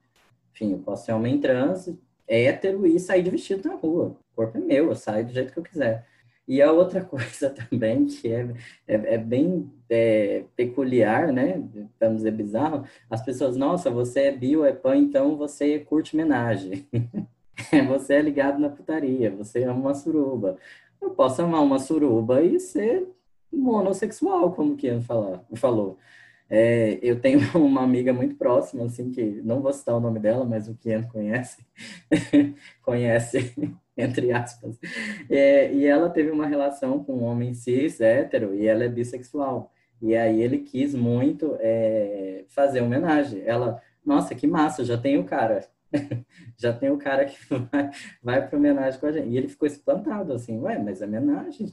Enfim, 0.53 0.73
eu 0.73 0.79
posso 0.79 1.05
ser 1.05 1.13
homem 1.13 1.39
trans, 1.39 1.93
hétero 2.27 2.85
e 2.87 2.99
sair 2.99 3.23
de 3.23 3.29
vestido 3.29 3.67
na 3.67 3.75
rua. 3.75 4.15
O 4.31 4.35
corpo 4.35 4.57
é 4.57 4.61
meu, 4.61 4.89
eu 4.89 4.95
saio 4.95 5.25
do 5.25 5.33
jeito 5.33 5.51
que 5.51 5.59
eu 5.59 5.63
quiser. 5.63 6.05
E 6.47 6.61
a 6.61 6.71
outra 6.71 7.01
coisa 7.05 7.49
também, 7.49 8.05
que 8.05 8.31
é, 8.31 8.47
é, 8.87 9.15
é 9.15 9.17
bem 9.17 9.71
é, 9.89 10.43
peculiar, 10.55 11.31
né? 11.31 11.61
Vamos 11.99 12.17
dizer 12.17 12.31
bizarro, 12.31 12.85
as 13.09 13.23
pessoas, 13.23 13.57
nossa, 13.57 13.89
você 13.89 14.21
é 14.21 14.31
bio, 14.31 14.63
é 14.65 14.73
pan, 14.73 14.95
então 14.95 15.35
você 15.35 15.79
curte 15.79 16.15
homenagem. 16.15 16.87
você 17.87 18.15
é 18.15 18.21
ligado 18.21 18.59
na 18.59 18.69
putaria, 18.69 19.29
você 19.31 19.63
ama 19.63 19.79
uma 19.79 19.93
suruba 19.93 20.57
eu 21.03 21.11
posso 21.11 21.41
amar 21.41 21.61
uma 21.61 21.79
suruba 21.79 22.41
e 22.41 22.59
ser 22.59 23.07
monossexual, 23.51 24.51
como 24.53 24.75
Kian 24.75 25.01
fala, 25.01 25.45
falou. 25.55 25.97
É, 26.55 26.99
eu 27.01 27.19
tenho 27.19 27.39
uma 27.57 27.81
amiga 27.81 28.13
muito 28.13 28.35
próxima, 28.35 28.85
assim, 28.85 29.09
que 29.09 29.41
não 29.43 29.59
vou 29.59 29.73
citar 29.73 29.95
o 29.95 29.99
nome 29.99 30.19
dela, 30.19 30.45
mas 30.45 30.67
o 30.67 30.75
Kian 30.75 31.01
conhece, 31.01 31.65
conhece, 32.83 33.55
entre 33.97 34.31
aspas. 34.31 34.77
É, 35.27 35.73
e 35.73 35.83
ela 35.83 36.11
teve 36.11 36.29
uma 36.29 36.45
relação 36.45 37.03
com 37.03 37.13
um 37.13 37.23
homem 37.23 37.55
cis, 37.55 37.99
hétero, 37.99 38.53
e 38.53 38.67
ela 38.67 38.83
é 38.83 38.87
bissexual. 38.87 39.73
E 39.99 40.15
aí 40.15 40.43
ele 40.43 40.59
quis 40.59 40.93
muito 40.93 41.57
é, 41.59 42.45
fazer 42.49 42.81
homenagem. 42.81 43.41
Ela, 43.47 43.81
nossa, 44.05 44.35
que 44.35 44.45
massa, 44.45 44.85
já 44.85 44.97
tem 44.97 45.17
o 45.17 45.23
cara. 45.23 45.67
já 46.55 46.71
tem 46.71 46.91
o 46.91 46.97
cara 46.99 47.25
que 47.25 47.35
vai, 47.49 47.89
vai 48.21 48.47
para 48.47 48.59
homenagem 48.59 48.99
com 48.99 49.07
a 49.07 49.11
gente. 49.11 49.27
E 49.27 49.37
ele 49.37 49.47
ficou 49.47 49.67
espantado, 49.67 50.33
assim, 50.33 50.59
ué, 50.59 50.77
mas 50.77 51.01
é 51.01 51.07
homenagem, 51.07 51.71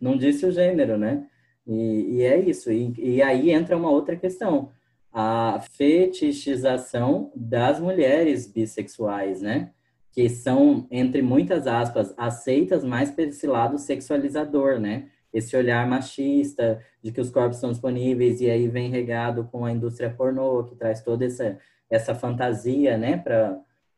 não 0.00 0.16
disse 0.16 0.46
o 0.46 0.52
gênero, 0.52 0.96
né? 0.96 1.26
E, 1.70 2.16
e 2.16 2.22
é 2.22 2.38
isso. 2.38 2.72
E, 2.72 2.92
e, 2.98 3.22
aí 3.22 3.50
entra 3.50 3.76
uma 3.76 3.90
outra 3.90 4.16
questão, 4.16 4.70
a 5.12 5.60
fetichização 5.72 7.30
das 7.34 7.78
mulheres 7.78 8.46
bissexuais, 8.46 9.40
né? 9.40 9.70
Que 10.12 10.28
são, 10.28 10.88
entre 10.90 11.22
muitas 11.22 11.68
aspas, 11.68 12.12
aceitas 12.16 12.84
mais 12.84 13.10
por 13.12 13.22
esse 13.22 13.46
lado 13.46 13.78
sexualizador, 13.78 14.80
né? 14.80 15.08
Esse 15.32 15.56
olhar 15.56 15.86
machista 15.88 16.84
de 17.00 17.12
que 17.12 17.20
os 17.20 17.30
corpos 17.30 17.58
são 17.58 17.70
disponíveis 17.70 18.40
e 18.40 18.50
aí 18.50 18.66
vem 18.66 18.90
regado 18.90 19.44
com 19.44 19.64
a 19.64 19.70
indústria 19.70 20.10
pornô, 20.10 20.64
que 20.64 20.74
traz 20.74 21.02
toda 21.02 21.24
essa 21.24 21.56
essa 21.90 22.14
fantasia, 22.14 22.96
né, 22.96 23.16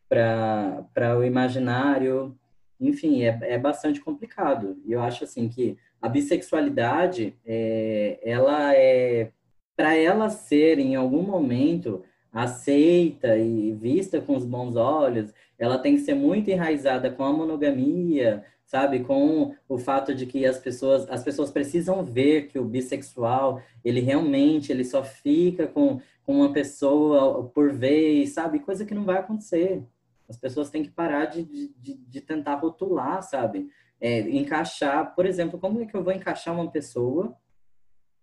para 0.09 1.19
o 1.19 1.23
imaginário. 1.23 2.37
Enfim, 2.81 3.23
é, 3.23 3.39
é 3.43 3.59
bastante 3.59 4.01
complicado. 4.01 4.81
E 4.87 4.93
eu 4.93 5.03
acho, 5.03 5.25
assim, 5.25 5.49
que 5.49 5.77
a 6.03 6.09
bissexualidade, 6.09 7.35
é, 7.47 8.19
ela 8.25 8.75
é, 8.75 9.31
para 9.77 9.97
ela 9.97 10.29
ser, 10.29 10.81
em 10.81 10.97
algum 10.97 11.23
momento, 11.23 12.03
aceita 12.33 13.39
e 13.39 13.73
vista 13.73 14.21
com 14.21 14.37
os 14.37 14.45
bons 14.45 14.75
olhos, 14.75 15.33
ela 15.57 15.79
tem 15.79 15.95
que 15.95 16.03
ser 16.03 16.15
muito 16.15 16.51
enraizada 16.51 17.09
com 17.09 17.23
a 17.23 17.33
monogamia, 17.33 18.45
sabe, 18.65 19.01
com 19.01 19.55
o 19.69 19.79
fato 19.79 20.13
de 20.15 20.27
que 20.27 20.45
as 20.45 20.59
pessoas 20.59 21.09
as 21.09 21.23
pessoas 21.23 21.51
precisam 21.51 22.03
ver 22.03 22.49
que 22.49 22.59
o 22.59 22.65
bissexual 22.65 23.63
ele 23.85 24.01
realmente 24.01 24.73
ele 24.73 24.85
só 24.85 25.05
fica 25.05 25.67
com 25.67 26.01
com 26.25 26.37
uma 26.37 26.53
pessoa 26.53 27.45
por 27.49 27.73
vez, 27.73 28.31
sabe? 28.31 28.61
Coisa 28.61 28.85
que 28.85 28.95
não 28.95 29.05
vai 29.05 29.19
acontecer. 29.19 29.83
As 30.29 30.37
pessoas 30.37 30.71
têm 30.71 30.83
que 30.83 30.91
parar 30.91 31.27
de, 31.27 31.45
de, 31.45 31.95
de 31.95 32.21
tentar 32.21 32.55
rotular, 32.55 33.23
sabe? 33.23 33.69
É, 34.05 34.21
encaixar, 34.21 35.15
por 35.15 35.25
exemplo, 35.25 35.61
como 35.61 35.81
é 35.81 35.87
que 35.87 35.97
eu 35.97 36.03
vou 36.03 36.13
encaixar 36.13 36.53
uma 36.53 36.69
pessoa 36.69 37.37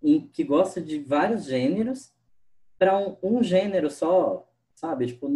em, 0.03 0.27
que 0.27 0.43
gosta 0.43 0.81
de 0.81 0.99
vários 0.99 1.45
gêneros 1.45 2.11
para 2.77 2.97
um, 2.97 3.17
um, 3.23 3.41
gênero 3.41 3.89
só, 3.89 4.45
sabe? 4.75 5.07
Tipo, 5.07 5.27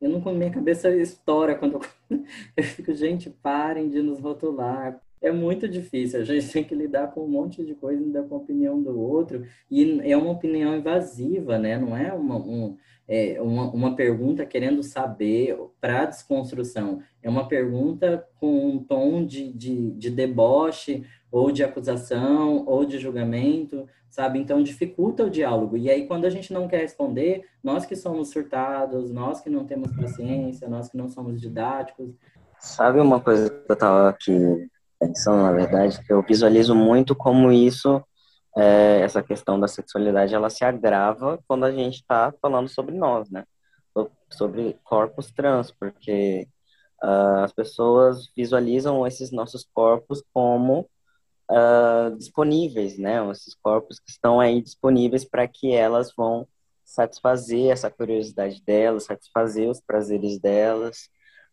eu 0.00 0.08
não, 0.08 0.34
minha 0.34 0.50
cabeça 0.50 0.90
estoura 0.96 1.54
quando 1.54 1.74
eu, 1.74 2.24
eu 2.56 2.64
fico, 2.64 2.94
gente, 2.94 3.28
parem 3.28 3.90
de 3.90 4.00
nos 4.00 4.18
rotular, 4.18 4.98
é 5.22 5.30
muito 5.30 5.68
difícil. 5.68 6.20
A 6.20 6.24
gente 6.24 6.48
tem 6.52 6.64
que 6.64 6.74
lidar 6.74 7.08
com 7.08 7.24
um 7.24 7.28
monte 7.28 7.64
de 7.64 7.74
coisa, 7.74 8.02
lidar 8.02 8.24
com 8.24 8.34
a 8.34 8.38
opinião 8.38 8.82
do 8.82 8.98
outro. 9.00 9.44
E 9.70 10.00
é 10.02 10.16
uma 10.16 10.32
opinião 10.32 10.76
invasiva, 10.76 11.58
né? 11.58 11.78
Não 11.78 11.96
é 11.96 12.12
uma, 12.12 12.36
um, 12.36 12.76
é 13.06 13.40
uma, 13.40 13.70
uma 13.70 13.96
pergunta 13.96 14.44
querendo 14.44 14.82
saber 14.82 15.56
para 15.80 16.06
desconstrução. 16.06 17.00
É 17.22 17.30
uma 17.30 17.46
pergunta 17.46 18.26
com 18.40 18.66
um 18.66 18.78
tom 18.82 19.24
de, 19.24 19.52
de, 19.52 19.92
de 19.92 20.10
deboche, 20.10 21.04
ou 21.30 21.50
de 21.50 21.64
acusação, 21.64 22.64
ou 22.66 22.84
de 22.84 22.98
julgamento, 22.98 23.88
sabe? 24.10 24.38
Então 24.38 24.62
dificulta 24.62 25.24
o 25.24 25.30
diálogo. 25.30 25.78
E 25.78 25.88
aí, 25.88 26.06
quando 26.06 26.26
a 26.26 26.30
gente 26.30 26.52
não 26.52 26.68
quer 26.68 26.82
responder, 26.82 27.46
nós 27.64 27.86
que 27.86 27.96
somos 27.96 28.28
surtados, 28.28 29.10
nós 29.10 29.40
que 29.40 29.48
não 29.48 29.64
temos 29.64 29.90
paciência, 29.96 30.68
nós 30.68 30.90
que 30.90 30.96
não 30.96 31.08
somos 31.08 31.40
didáticos. 31.40 32.14
Sabe 32.58 33.00
uma 33.00 33.18
coisa 33.18 33.48
que 33.48 33.72
eu 33.72 33.72
estava 33.72 34.10
aqui 34.10 34.70
pensando, 35.02 35.42
na 35.42 35.50
verdade, 35.52 36.00
que 36.04 36.12
eu 36.12 36.22
visualizo 36.22 36.74
muito 36.76 37.14
como 37.14 37.50
isso, 37.50 38.00
é, 38.56 39.00
essa 39.00 39.22
questão 39.22 39.58
da 39.58 39.66
sexualidade, 39.66 40.34
ela 40.34 40.48
se 40.48 40.64
agrava 40.64 41.42
quando 41.48 41.64
a 41.64 41.72
gente 41.72 41.96
está 41.96 42.32
falando 42.40 42.68
sobre 42.68 42.94
nós, 42.94 43.28
né? 43.28 43.44
Sobre 44.30 44.78
corpos 44.84 45.32
trans, 45.32 45.72
porque 45.72 46.46
uh, 47.02 47.42
as 47.42 47.52
pessoas 47.52 48.30
visualizam 48.36 49.06
esses 49.06 49.32
nossos 49.32 49.66
corpos 49.74 50.22
como 50.32 50.88
uh, 51.50 52.16
disponíveis, 52.16 52.96
né? 52.96 53.28
Esses 53.30 53.54
corpos 53.54 53.98
que 53.98 54.10
estão 54.10 54.38
aí 54.38 54.62
disponíveis 54.62 55.24
para 55.24 55.48
que 55.48 55.72
elas 55.72 56.12
vão 56.16 56.46
satisfazer 56.84 57.72
essa 57.72 57.90
curiosidade 57.90 58.62
delas, 58.64 59.04
satisfazer 59.04 59.68
os 59.68 59.80
prazeres 59.80 60.38
delas, 60.38 61.08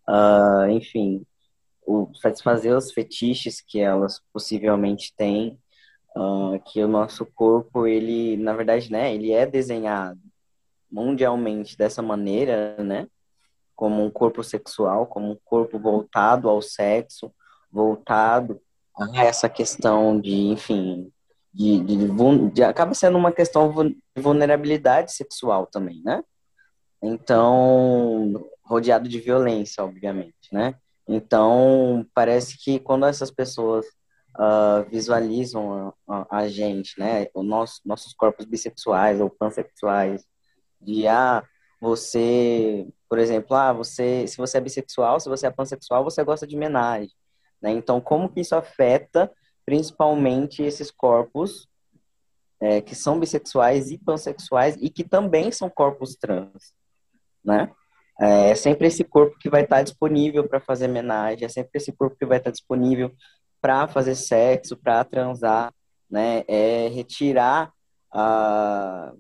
uh, 0.08 0.70
enfim, 0.70 1.26
o, 1.86 2.12
satisfazer 2.16 2.76
os 2.76 2.92
fetiches 2.92 3.62
que 3.62 3.80
elas 3.80 4.22
possivelmente 4.32 5.14
têm, 5.16 5.60
uh, 6.16 6.60
que 6.66 6.84
o 6.84 6.88
nosso 6.88 7.26
corpo, 7.26 7.88
ele, 7.88 8.38
na 8.38 8.54
verdade, 8.54 8.92
né, 8.92 9.14
ele 9.14 9.32
é 9.32 9.46
desenhado 9.46 10.20
mundialmente 10.92 11.78
dessa 11.78 12.02
maneira, 12.02 12.76
né, 12.84 13.08
como 13.76 14.04
um 14.04 14.10
corpo 14.10 14.44
sexual, 14.44 15.06
como 15.06 15.32
um 15.32 15.38
corpo 15.46 15.80
voltado 15.80 16.50
ao 16.50 16.62
sexo, 16.62 17.32
voltado 17.72 18.60
a 18.98 19.24
essa 19.24 19.48
questão 19.48 20.20
de, 20.20 20.48
enfim, 20.48 21.12
de, 21.54 21.80
de, 21.80 21.98
de, 21.98 22.50
de 22.52 22.64
acaba 22.64 22.94
sendo 22.94 23.18
uma 23.18 23.32
questão 23.32 23.72
de 23.84 23.98
vulnerabilidade 24.18 25.14
sexual 25.14 25.66
também, 25.66 26.02
né? 26.04 26.24
Então, 27.02 28.50
rodeado 28.64 29.08
de 29.08 29.20
violência, 29.20 29.84
obviamente, 29.84 30.50
né? 30.52 30.76
Então, 31.12 32.06
parece 32.14 32.56
que 32.56 32.80
quando 32.80 33.08
essas 33.08 33.32
pessoas 33.32 33.84
uh, 34.38 34.88
visualizam 34.92 35.96
a, 36.08 36.16
a, 36.16 36.38
a, 36.42 36.48
gente, 36.48 37.00
né, 37.00 37.26
o 37.34 37.42
nosso, 37.42 37.82
nossos 37.84 38.14
corpos 38.14 38.46
bissexuais 38.46 39.20
ou 39.20 39.28
pansexuais, 39.28 40.24
de, 40.80 41.08
ah, 41.08 41.44
você, 41.82 42.88
por 43.10 43.18
exemplo, 43.18 43.56
ah, 43.56 43.74
você, 43.74 44.28
se 44.28 44.38
você 44.38 44.60
é 44.60 44.62
bissexual, 44.62 45.20
se 45.20 45.28
você 45.28 45.48
é 45.48 45.52
pansexual, 45.52 46.04
você 46.04 46.24
gosta 46.24 46.46
de 46.46 46.56
homenagem. 46.56 47.12
Né? 47.60 47.72
Então, 47.72 48.00
como 48.00 48.30
que 48.30 48.42
isso 48.42 48.56
afeta 48.56 49.32
principalmente 49.66 50.62
esses 50.62 50.92
corpos 50.92 51.68
é, 52.60 52.82
que 52.82 52.94
são 52.94 53.20
bissexuais 53.20 53.90
e 53.90 53.98
pansexuais 53.98 54.78
e 54.80 54.92
que 54.92 55.04
também 55.04 55.52
são 55.52 55.72
corpos 55.72 56.16
trans, 56.16 56.72
né? 57.44 57.72
É 58.20 58.54
sempre 58.56 58.88
esse 58.88 59.04
corpo 59.04 59.38
que 59.40 59.50
vai 59.50 59.64
estar 59.64 59.82
disponível 59.82 60.48
para 60.48 60.60
fazer 60.60 60.90
homenagem, 60.90 61.46
é 61.46 61.50
sempre 61.50 61.72
esse 61.76 61.92
corpo 61.92 62.18
que 62.18 62.26
vai 62.26 62.38
estar 62.38 62.52
disponível 62.52 63.12
para 63.62 63.88
fazer 63.88 64.16
sexo, 64.16 64.76
para 64.76 65.04
transar, 65.04 65.74
né? 66.10 66.44
É 66.48 66.90
retirar 66.90 67.72
a, 68.12 69.14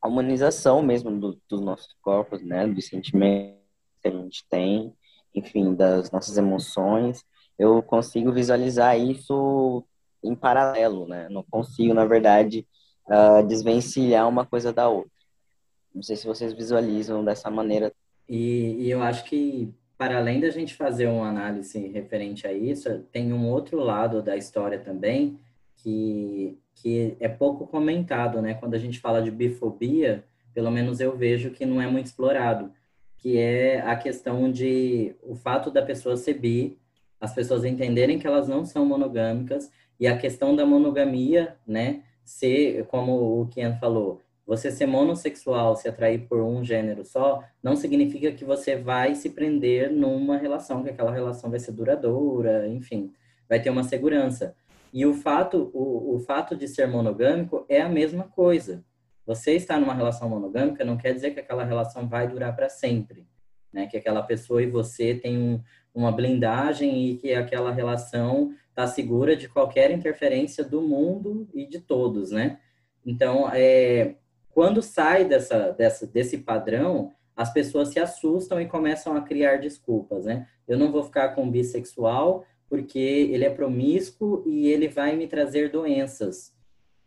a 0.00 0.08
humanização 0.08 0.82
mesmo 0.82 1.10
do, 1.10 1.38
dos 1.48 1.60
nossos 1.60 1.94
corpos, 2.00 2.42
né? 2.42 2.66
Dos 2.66 2.86
sentimentos 2.86 3.58
que 4.02 4.08
a 4.08 4.10
gente 4.10 4.44
tem, 4.48 4.94
enfim, 5.34 5.74
das 5.74 6.10
nossas 6.10 6.36
emoções. 6.36 7.24
Eu 7.58 7.82
consigo 7.82 8.32
visualizar 8.32 8.98
isso 8.98 9.84
em 10.22 10.34
paralelo, 10.34 11.06
né? 11.06 11.28
Não 11.28 11.42
consigo, 11.42 11.92
na 11.94 12.04
verdade, 12.04 12.66
uh, 13.06 13.46
desvencilhar 13.46 14.28
uma 14.28 14.46
coisa 14.46 14.72
da 14.72 14.88
outra. 14.88 15.10
Não 15.94 16.02
sei 16.02 16.16
se 16.16 16.26
vocês 16.26 16.52
visualizam 16.52 17.24
dessa 17.24 17.50
maneira. 17.50 17.92
E, 18.28 18.84
e 18.84 18.90
eu 18.90 19.02
acho 19.02 19.24
que, 19.24 19.72
para 19.96 20.18
além 20.18 20.40
da 20.40 20.50
gente 20.50 20.74
fazer 20.74 21.06
uma 21.06 21.28
análise 21.28 21.78
referente 21.88 22.46
a 22.46 22.52
isso, 22.52 23.00
tem 23.10 23.32
um 23.32 23.48
outro 23.48 23.78
lado 23.78 24.22
da 24.22 24.36
história 24.36 24.78
também 24.78 25.38
que, 25.76 26.58
que 26.74 27.16
é 27.20 27.28
pouco 27.28 27.66
comentado, 27.66 28.42
né? 28.42 28.54
Quando 28.54 28.74
a 28.74 28.78
gente 28.78 29.00
fala 29.00 29.22
de 29.22 29.30
bifobia, 29.30 30.24
pelo 30.52 30.70
menos 30.70 31.00
eu 31.00 31.16
vejo 31.16 31.50
que 31.50 31.64
não 31.64 31.80
é 31.80 31.86
muito 31.86 32.06
explorado, 32.06 32.72
que 33.16 33.38
é 33.38 33.80
a 33.80 33.96
questão 33.96 34.50
de 34.50 35.14
o 35.22 35.34
fato 35.34 35.70
da 35.70 35.82
pessoa 35.82 36.16
ser 36.16 36.34
bi, 36.34 36.78
as 37.20 37.34
pessoas 37.34 37.64
entenderem 37.64 38.18
que 38.18 38.26
elas 38.26 38.46
não 38.46 38.64
são 38.64 38.84
monogâmicas 38.84 39.70
e 39.98 40.06
a 40.06 40.16
questão 40.16 40.54
da 40.54 40.64
monogamia, 40.64 41.56
né? 41.66 42.02
ser, 42.28 42.84
como 42.88 43.40
o 43.40 43.46
Kian 43.46 43.74
falou, 43.76 44.20
você 44.48 44.70
ser 44.70 44.86
monossexual, 44.86 45.76
se 45.76 45.86
atrair 45.86 46.26
por 46.26 46.40
um 46.40 46.64
gênero 46.64 47.04
só, 47.04 47.44
não 47.62 47.76
significa 47.76 48.32
que 48.32 48.46
você 48.46 48.76
vai 48.76 49.14
se 49.14 49.28
prender 49.28 49.92
numa 49.92 50.38
relação, 50.38 50.82
que 50.82 50.88
aquela 50.88 51.12
relação 51.12 51.50
vai 51.50 51.60
ser 51.60 51.72
duradoura, 51.72 52.66
enfim, 52.66 53.12
vai 53.46 53.60
ter 53.60 53.68
uma 53.68 53.84
segurança. 53.84 54.56
E 54.90 55.04
o 55.04 55.12
fato, 55.12 55.70
o, 55.74 56.16
o 56.16 56.20
fato 56.20 56.56
de 56.56 56.66
ser 56.66 56.88
monogâmico 56.88 57.66
é 57.68 57.82
a 57.82 57.90
mesma 57.90 58.24
coisa. 58.24 58.82
Você 59.26 59.52
está 59.52 59.78
numa 59.78 59.92
relação 59.92 60.30
monogâmica 60.30 60.82
não 60.82 60.96
quer 60.96 61.12
dizer 61.12 61.32
que 61.32 61.40
aquela 61.40 61.62
relação 61.62 62.08
vai 62.08 62.26
durar 62.26 62.56
para 62.56 62.70
sempre, 62.70 63.28
né? 63.70 63.86
Que 63.86 63.98
aquela 63.98 64.22
pessoa 64.22 64.62
e 64.62 64.70
você 64.70 65.14
tem 65.14 65.36
um, 65.36 65.60
uma 65.94 66.10
blindagem 66.10 67.06
e 67.06 67.18
que 67.18 67.34
aquela 67.34 67.70
relação 67.70 68.54
está 68.70 68.86
segura 68.86 69.36
de 69.36 69.46
qualquer 69.46 69.90
interferência 69.90 70.64
do 70.64 70.80
mundo 70.80 71.46
e 71.52 71.66
de 71.66 71.80
todos, 71.80 72.30
né? 72.30 72.58
Então, 73.04 73.50
é, 73.52 74.14
quando 74.58 74.82
sai 74.82 75.24
dessa, 75.24 75.70
dessa, 75.70 76.04
desse 76.04 76.38
padrão, 76.38 77.12
as 77.36 77.52
pessoas 77.52 77.90
se 77.90 78.00
assustam 78.00 78.60
e 78.60 78.66
começam 78.66 79.16
a 79.16 79.20
criar 79.20 79.58
desculpas, 79.58 80.24
né? 80.24 80.48
Eu 80.66 80.76
não 80.76 80.90
vou 80.90 81.04
ficar 81.04 81.28
com 81.28 81.44
um 81.44 81.50
bissexual 81.52 82.44
porque 82.68 82.98
ele 82.98 83.44
é 83.44 83.50
promíscuo 83.50 84.42
e 84.44 84.66
ele 84.66 84.88
vai 84.88 85.14
me 85.14 85.28
trazer 85.28 85.70
doenças. 85.70 86.52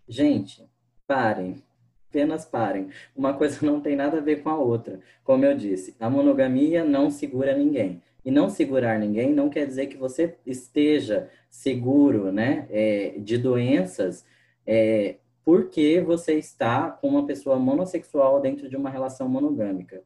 Gente, 0.08 0.66
parem, 1.06 1.62
apenas 2.10 2.46
parem. 2.46 2.88
Uma 3.14 3.34
coisa 3.38 3.66
não 3.66 3.82
tem 3.82 3.98
nada 3.98 4.20
a 4.20 4.22
ver 4.22 4.42
com 4.42 4.50
a 4.50 4.58
outra. 4.58 5.02
Como 5.22 5.44
eu 5.44 5.54
disse, 5.54 5.94
a 6.00 6.10
monogamia 6.10 6.86
não 6.86 7.12
segura 7.12 7.54
ninguém. 7.54 8.02
E 8.24 8.32
não 8.32 8.50
segurar 8.50 8.98
ninguém 8.98 9.34
não 9.34 9.50
quer 9.50 9.68
dizer 9.68 9.88
que 9.88 9.98
você 9.98 10.38
esteja 10.46 11.30
seguro 11.50 12.32
né, 12.32 12.66
é, 12.70 13.16
de 13.18 13.38
doenças 13.38 14.26
é, 14.66 15.16
porque 15.52 16.00
você 16.00 16.36
está 16.36 16.90
com 16.90 17.10
uma 17.10 17.26
pessoa 17.26 17.60
monossexual 17.60 18.40
dentro 18.40 18.70
de 18.70 18.78
uma 18.78 18.90
relação 18.90 19.28
monogâmica. 19.28 20.02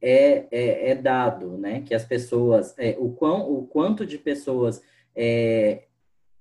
É, 0.00 0.46
é, 0.50 0.92
é 0.92 0.94
dado 0.94 1.58
né, 1.58 1.82
que 1.82 1.94
as 1.94 2.02
pessoas, 2.02 2.74
é, 2.78 2.96
o, 2.98 3.10
quão, 3.10 3.42
o 3.52 3.66
quanto 3.66 4.06
de 4.06 4.16
pessoas 4.16 4.82
é, 5.14 5.82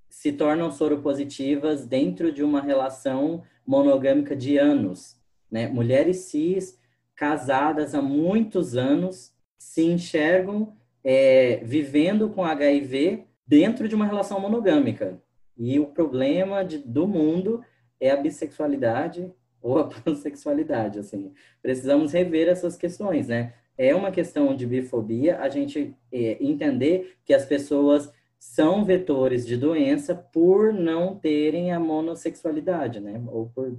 se 0.10 0.32
tornam 0.32 0.71
soropositivas 0.71 1.86
dentro 1.86 2.32
de 2.32 2.41
uma 2.41 2.62
relação 2.62 3.43
monogâmica 3.67 4.34
de 4.38 4.58
anos. 4.58 5.17
Né? 5.52 5.67
Mulheres 5.67 6.19
cis 6.19 6.80
casadas 7.17 7.93
há 7.93 8.02
muitos 8.02 8.78
anos 8.78 9.34
se 9.58 9.84
enxergam 9.84 10.78
é, 11.04 11.58
vivendo 11.58 12.30
com 12.30 12.45
HIV 12.45 13.25
dentro 13.45 13.89
de 13.89 13.95
uma 13.95 14.06
relação 14.06 14.39
monogâmica. 14.39 15.21
E 15.58 15.78
o 15.78 15.88
problema 15.88 16.63
de, 16.63 16.78
do 16.78 17.06
mundo 17.06 17.62
é 17.99 18.12
a 18.12 18.17
bissexualidade 18.17 19.31
ou 19.62 19.79
a 19.79 19.88
pansexualidade, 20.01 20.99
assim. 20.99 21.33
Precisamos 21.62 22.13
rever 22.13 22.47
essas 22.47 22.75
questões, 22.75 23.27
né? 23.27 23.53
É 23.77 23.95
uma 23.95 24.12
questão 24.12 24.55
de 24.55 24.65
bifobia 24.65 25.39
a 25.39 25.47
gente 25.49 25.95
é, 26.12 26.38
entender 26.41 27.15
que 27.23 27.33
as 27.33 27.45
pessoas 27.45 28.12
são 28.38 28.83
vetores 28.85 29.45
de 29.45 29.57
doença 29.57 30.15
por 30.15 30.73
não 30.73 31.15
terem 31.15 31.71
a 31.71 31.79
monossexualidade, 31.79 32.99
né? 32.99 33.21
Ou 33.27 33.47
por, 33.47 33.77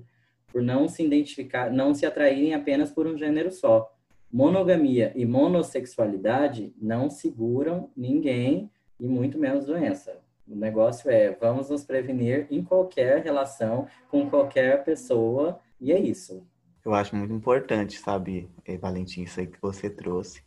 por 0.48 0.62
não 0.62 0.88
se 0.88 1.04
identificar, 1.04 1.70
não 1.70 1.94
se 1.94 2.06
atraírem 2.06 2.54
apenas 2.54 2.90
por 2.90 3.06
um 3.06 3.16
gênero 3.16 3.50
só 3.50 3.90
monogamia 4.32 5.12
e 5.16 5.26
monossexualidade 5.26 6.72
não 6.80 7.10
seguram 7.10 7.90
ninguém 7.96 8.70
e 8.98 9.08
muito 9.08 9.38
menos 9.38 9.66
doença. 9.66 10.18
O 10.50 10.56
negócio 10.56 11.08
é 11.08 11.30
vamos 11.30 11.70
nos 11.70 11.84
prevenir 11.84 12.48
em 12.50 12.64
qualquer 12.64 13.22
relação 13.22 13.86
com 14.08 14.28
qualquer 14.28 14.82
pessoa 14.82 15.60
e 15.80 15.92
é 15.92 15.98
isso. 15.98 16.44
Eu 16.84 16.92
acho 16.92 17.14
muito 17.14 17.32
importante, 17.32 17.98
sabe, 17.98 18.50
eh, 18.64 18.76
Valentim, 18.76 19.22
isso 19.22 19.38
aí 19.38 19.46
que 19.46 19.60
você 19.62 19.88
trouxe, 19.88 20.42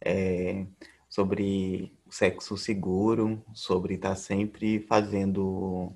é, 0.00 0.66
sobre 1.08 1.92
sexo 2.10 2.56
seguro, 2.56 3.40
sobre 3.52 3.94
estar 3.94 4.10
tá 4.10 4.16
sempre 4.16 4.80
fazendo 4.80 5.92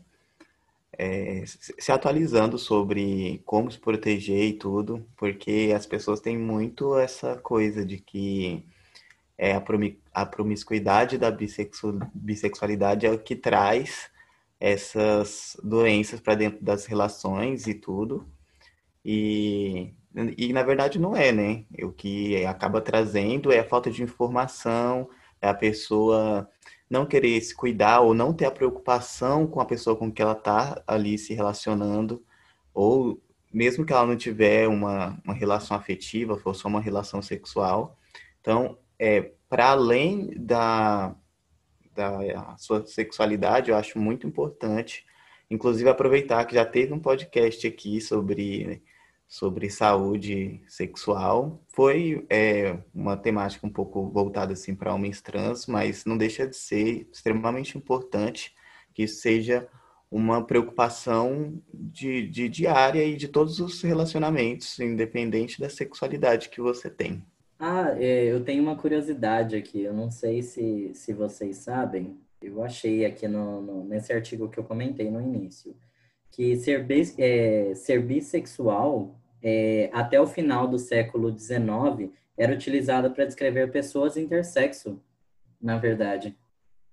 é, 0.96 1.44
se 1.46 1.90
atualizando 1.90 2.58
sobre 2.58 3.42
como 3.46 3.70
se 3.70 3.78
proteger 3.78 4.44
e 4.44 4.52
tudo, 4.52 5.04
porque 5.16 5.72
as 5.74 5.86
pessoas 5.86 6.20
têm 6.20 6.38
muito 6.38 6.96
essa 6.98 7.36
coisa 7.36 7.84
de 7.84 7.98
que 7.98 8.64
é, 9.38 9.54
a, 9.54 9.62
a 10.12 10.26
promiscuidade 10.26 11.18
da 11.18 11.30
bissexu 11.30 11.98
bissexualidade 12.14 13.06
é 13.06 13.10
o 13.10 13.18
que 13.18 13.36
traz 13.36 14.10
essas 14.58 15.56
doenças 15.62 16.20
para 16.20 16.34
dentro 16.34 16.62
das 16.62 16.86
relações 16.86 17.66
e 17.66 17.74
tudo. 17.74 18.26
E, 19.04 19.94
e 20.36 20.52
na 20.52 20.62
verdade 20.62 20.98
não 20.98 21.16
é, 21.16 21.32
né? 21.32 21.64
O 21.82 21.92
que 21.92 22.44
acaba 22.44 22.80
trazendo 22.80 23.52
é 23.52 23.60
a 23.60 23.68
falta 23.68 23.90
de 23.90 24.02
informação, 24.02 25.08
é 25.40 25.48
a 25.48 25.54
pessoa 25.54 26.48
não 26.90 27.06
querer 27.06 27.40
se 27.40 27.54
cuidar 27.54 28.00
ou 28.00 28.12
não 28.12 28.34
ter 28.34 28.46
a 28.46 28.50
preocupação 28.50 29.46
com 29.46 29.60
a 29.60 29.64
pessoa 29.64 29.96
com 29.96 30.10
que 30.12 30.20
ela 30.20 30.32
está 30.32 30.82
ali 30.86 31.16
se 31.16 31.32
relacionando, 31.32 32.22
ou 32.74 33.20
mesmo 33.52 33.86
que 33.86 33.92
ela 33.92 34.06
não 34.06 34.16
tiver 34.16 34.68
uma, 34.68 35.18
uma 35.24 35.34
relação 35.34 35.76
afetiva, 35.76 36.36
for 36.36 36.54
só 36.54 36.68
uma 36.68 36.80
relação 36.80 37.22
sexual. 37.22 37.96
Então, 38.40 38.76
é, 39.00 39.32
para 39.48 39.70
além 39.70 40.30
da, 40.36 41.16
da 41.94 42.54
sua 42.58 42.86
sexualidade, 42.86 43.70
eu 43.70 43.76
acho 43.76 43.98
muito 43.98 44.26
importante, 44.26 45.06
inclusive 45.50 45.88
aproveitar 45.88 46.44
que 46.44 46.54
já 46.54 46.66
teve 46.66 46.92
um 46.92 47.00
podcast 47.00 47.66
aqui 47.66 48.00
sobre 48.00 48.82
sobre 49.26 49.70
saúde 49.70 50.60
sexual. 50.66 51.62
Foi 51.68 52.26
é, 52.28 52.78
uma 52.92 53.16
temática 53.16 53.64
um 53.64 53.70
pouco 53.70 54.10
voltada 54.10 54.52
assim 54.52 54.74
para 54.74 54.92
homens 54.92 55.22
trans, 55.22 55.66
mas 55.66 56.04
não 56.04 56.18
deixa 56.18 56.48
de 56.48 56.56
ser 56.56 57.08
extremamente 57.12 57.78
importante 57.78 58.52
que 58.92 59.04
isso 59.04 59.20
seja 59.20 59.68
uma 60.10 60.44
preocupação 60.44 61.62
de, 61.72 62.26
de 62.28 62.48
diária 62.48 63.04
e 63.04 63.16
de 63.16 63.28
todos 63.28 63.60
os 63.60 63.80
relacionamentos, 63.82 64.80
independente 64.80 65.60
da 65.60 65.70
sexualidade 65.70 66.48
que 66.48 66.60
você 66.60 66.90
tem. 66.90 67.24
Ah, 67.62 67.94
é, 67.98 68.24
eu 68.24 68.42
tenho 68.42 68.62
uma 68.62 68.74
curiosidade 68.74 69.54
aqui, 69.54 69.82
eu 69.82 69.92
não 69.92 70.10
sei 70.10 70.40
se, 70.42 70.92
se 70.94 71.12
vocês 71.12 71.58
sabem, 71.58 72.18
eu 72.40 72.64
achei 72.64 73.04
aqui 73.04 73.28
no, 73.28 73.60
no 73.60 73.84
nesse 73.84 74.14
artigo 74.14 74.48
que 74.48 74.58
eu 74.58 74.64
comentei 74.64 75.10
no 75.10 75.20
início, 75.20 75.76
que 76.30 76.56
ser, 76.56 76.82
bis, 76.82 77.14
é, 77.18 77.74
ser 77.74 78.02
bissexual 78.02 79.14
é, 79.42 79.90
até 79.92 80.18
o 80.18 80.26
final 80.26 80.66
do 80.68 80.78
século 80.78 81.38
XIX, 81.38 82.10
era 82.34 82.54
utilizada 82.54 83.10
para 83.10 83.26
descrever 83.26 83.70
pessoas 83.70 84.16
intersexo, 84.16 84.98
na 85.60 85.76
verdade, 85.76 86.34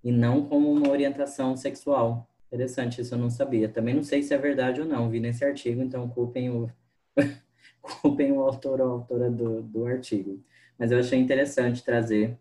e 0.03 0.11
não 0.11 0.45
como 0.49 0.69
uma 0.69 0.89
orientação 0.89 1.55
sexual. 1.55 2.29
Interessante, 2.51 2.99
isso 2.99 3.15
eu 3.15 3.19
não 3.19 3.29
sabia. 3.29 3.69
Também 3.69 3.93
não 3.95 4.03
sei 4.03 4.21
se 4.21 4.33
é 4.33 4.37
verdade 4.37 4.81
ou 4.81 4.87
não, 4.87 5.09
vi 5.09 5.21
nesse 5.21 5.45
artigo, 5.45 5.81
então 5.81 6.09
culpem 6.09 6.49
o, 6.49 6.69
culpem 8.01 8.33
o 8.33 8.41
autor 8.41 8.81
ou 8.81 8.87
a 8.87 8.91
autora 8.91 9.31
do, 9.31 9.61
do 9.61 9.85
artigo. 9.85 10.43
Mas 10.77 10.91
eu 10.91 10.99
achei 10.99 11.19
interessante 11.19 11.83
trazer 11.83 12.37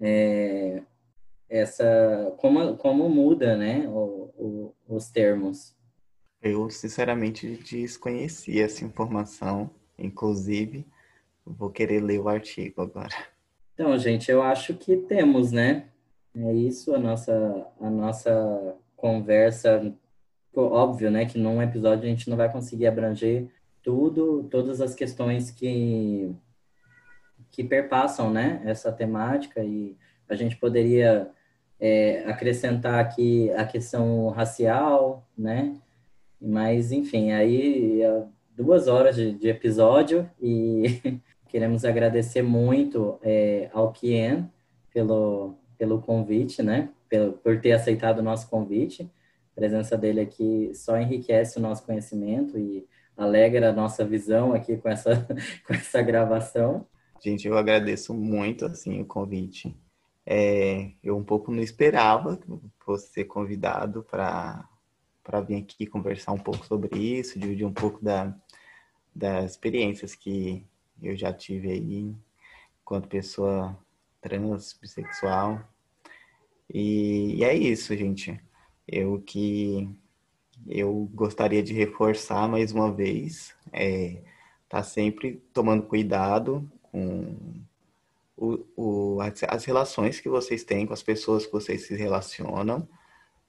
é, 0.00 0.82
essa 1.48 2.34
como, 2.38 2.76
como 2.76 3.08
muda, 3.08 3.56
né, 3.56 3.86
o, 3.88 4.30
o, 4.36 4.74
os 4.88 5.10
termos. 5.10 5.76
Eu, 6.40 6.70
sinceramente, 6.70 7.46
desconhecia 7.56 8.64
essa 8.64 8.84
informação, 8.84 9.70
inclusive, 9.98 10.86
vou 11.44 11.70
querer 11.70 12.00
ler 12.00 12.20
o 12.20 12.28
artigo 12.28 12.82
agora. 12.82 13.14
Então, 13.74 13.96
gente, 13.98 14.30
eu 14.30 14.42
acho 14.42 14.74
que 14.74 14.96
temos, 14.96 15.52
né? 15.52 15.88
É 16.34 16.52
isso 16.52 16.94
a 16.94 16.98
nossa, 16.98 17.66
a 17.80 17.90
nossa 17.90 18.76
conversa. 18.96 19.94
Óbvio, 20.54 21.10
né, 21.10 21.24
que 21.24 21.38
num 21.38 21.62
episódio 21.62 22.04
a 22.04 22.08
gente 22.08 22.28
não 22.28 22.36
vai 22.36 22.50
conseguir 22.50 22.88
abranger 22.88 23.48
tudo, 23.82 24.42
todas 24.50 24.80
as 24.80 24.94
questões 24.94 25.52
que, 25.52 26.34
que 27.50 27.64
perpassam, 27.64 28.30
né, 28.30 28.60
essa 28.64 28.92
temática 28.92 29.62
e 29.62 29.96
a 30.28 30.34
gente 30.34 30.56
poderia 30.56 31.30
é, 31.80 32.24
acrescentar 32.26 32.98
aqui 32.98 33.50
a 33.52 33.64
questão 33.64 34.28
racial, 34.28 35.26
né, 35.36 35.76
mas 36.40 36.92
enfim, 36.92 37.32
aí 37.32 38.02
é 38.02 38.24
duas 38.54 38.88
horas 38.88 39.16
de, 39.16 39.32
de 39.32 39.48
episódio 39.48 40.28
e 40.40 41.20
queremos 41.48 41.84
agradecer 41.84 42.42
muito 42.42 43.18
é, 43.22 43.70
ao 43.72 43.92
Kien 43.92 44.50
pelo, 44.92 45.54
pelo 45.78 46.00
convite, 46.00 46.62
né, 46.62 46.90
pelo, 47.08 47.32
por 47.34 47.60
ter 47.60 47.72
aceitado 47.72 48.18
o 48.18 48.22
nosso 48.22 48.48
convite. 48.48 49.10
A 49.52 49.60
presença 49.60 49.96
dele 49.96 50.20
aqui 50.20 50.72
só 50.74 50.98
enriquece 50.98 51.58
o 51.58 51.62
nosso 51.62 51.84
conhecimento 51.84 52.58
e 52.58 52.86
alegra 53.16 53.70
a 53.70 53.72
nossa 53.72 54.04
visão 54.04 54.52
aqui 54.52 54.76
com 54.76 54.88
essa, 54.88 55.26
com 55.66 55.74
essa 55.74 56.00
gravação. 56.02 56.86
Gente, 57.20 57.48
eu 57.48 57.58
agradeço 57.58 58.14
muito 58.14 58.64
assim 58.64 59.00
o 59.00 59.06
convite. 59.06 59.76
É, 60.24 60.92
eu 61.02 61.16
um 61.16 61.24
pouco 61.24 61.50
não 61.50 61.62
esperava 61.62 62.36
que 62.36 62.46
fosse 62.80 63.08
ser 63.12 63.24
convidado 63.24 64.02
para 64.04 64.68
para 65.24 65.42
vir 65.42 65.56
aqui 65.56 65.86
conversar 65.86 66.32
um 66.32 66.38
pouco 66.38 66.64
sobre 66.64 66.96
isso, 66.98 67.38
dividir 67.38 67.66
um 67.66 67.72
pouco 67.72 68.02
da, 68.02 68.34
das 69.14 69.50
experiências 69.50 70.14
que 70.14 70.64
eu 71.02 71.14
já 71.14 71.30
tive 71.34 71.70
aí 71.70 72.14
enquanto 72.80 73.08
pessoa 73.08 73.78
trans, 74.22 74.72
bissexual. 74.80 75.60
E, 76.72 77.36
e 77.36 77.44
é 77.44 77.54
isso, 77.54 77.94
gente. 77.94 78.40
Eu 78.86 79.20
que 79.20 79.86
eu 80.66 81.10
gostaria 81.12 81.62
de 81.62 81.74
reforçar 81.74 82.48
mais 82.48 82.72
uma 82.72 82.90
vez, 82.90 83.54
é, 83.70 84.22
tá 84.66 84.82
sempre 84.82 85.42
tomando 85.52 85.82
cuidado 85.82 86.70
com 86.90 87.36
o, 88.36 88.64
o, 88.76 89.20
as, 89.20 89.42
as 89.48 89.64
relações 89.64 90.20
que 90.20 90.28
vocês 90.28 90.62
têm 90.64 90.86
com 90.86 90.92
as 90.92 91.02
pessoas 91.02 91.44
que 91.44 91.52
vocês 91.52 91.86
se 91.86 91.94
relacionam, 91.94 92.88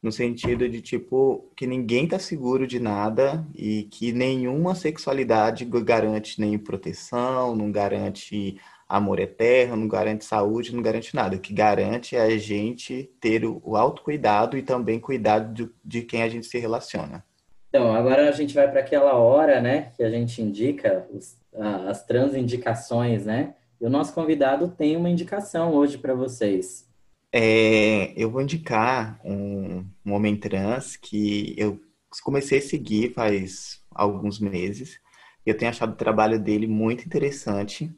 no 0.02 0.12
sentido 0.12 0.68
de 0.68 0.82
tipo 0.82 1.52
que 1.56 1.68
ninguém 1.68 2.08
tá 2.08 2.18
seguro 2.18 2.66
de 2.66 2.80
nada 2.80 3.46
e 3.54 3.84
que 3.84 4.14
nenhuma 4.14 4.74
sexualidade 4.74 5.66
garante 5.66 6.40
nem 6.40 6.58
proteção, 6.58 7.56
não 7.56 7.72
garante 7.72 8.60
amor 8.88 9.20
eterno, 9.20 9.76
não 9.76 9.88
garante 9.88 10.26
saúde, 10.26 10.74
não 10.74 10.82
garante 10.82 11.14
nada. 11.16 11.36
O 11.36 11.40
que 11.40 11.54
garante 11.54 12.16
é 12.16 12.22
a 12.22 12.38
gente 12.38 13.12
ter 13.20 13.46
o 13.46 13.76
autocuidado 13.76 14.58
e 14.58 14.64
também 14.64 15.00
cuidar 15.00 15.40
de, 15.40 15.70
de 15.86 16.02
quem 16.02 16.24
a 16.24 16.30
gente 16.30 16.48
se 16.48 16.58
relaciona. 16.58 17.24
Então, 17.70 17.94
agora 17.94 18.28
a 18.28 18.32
gente 18.32 18.56
vai 18.56 18.68
para 18.68 18.80
aquela 18.80 19.14
hora, 19.14 19.62
né, 19.62 19.92
que 19.96 20.02
a 20.02 20.10
gente 20.10 20.42
indica 20.42 21.08
os, 21.14 21.38
as 21.54 22.06
transindicações, 22.06 23.26
né? 23.26 23.56
E 23.80 23.86
o 23.86 23.90
nosso 23.90 24.14
convidado 24.14 24.68
tem 24.70 24.98
uma 24.98 25.10
indicação 25.10 25.74
hoje 25.74 25.98
para 25.98 26.14
vocês. 26.14 26.88
É, 27.32 28.12
eu 28.16 28.30
vou 28.30 28.42
indicar 28.42 29.20
um, 29.24 29.86
um 30.06 30.14
homem 30.14 30.36
trans 30.36 30.96
que 30.96 31.54
eu 31.58 31.80
comecei 32.24 32.58
a 32.58 32.62
seguir 32.62 33.14
faz 33.14 33.82
alguns 33.92 34.40
meses. 34.40 35.00
Eu 35.46 35.56
tenho 35.56 35.70
achado 35.70 35.94
o 35.94 35.98
trabalho 35.98 36.40
dele 36.40 36.68
muito 36.68 37.06
interessante. 37.06 37.92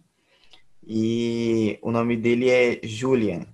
E 0.86 1.80
o 1.82 1.92
nome 1.92 2.18
dele 2.18 2.50
é 2.50 2.80
Julian. 2.84 3.46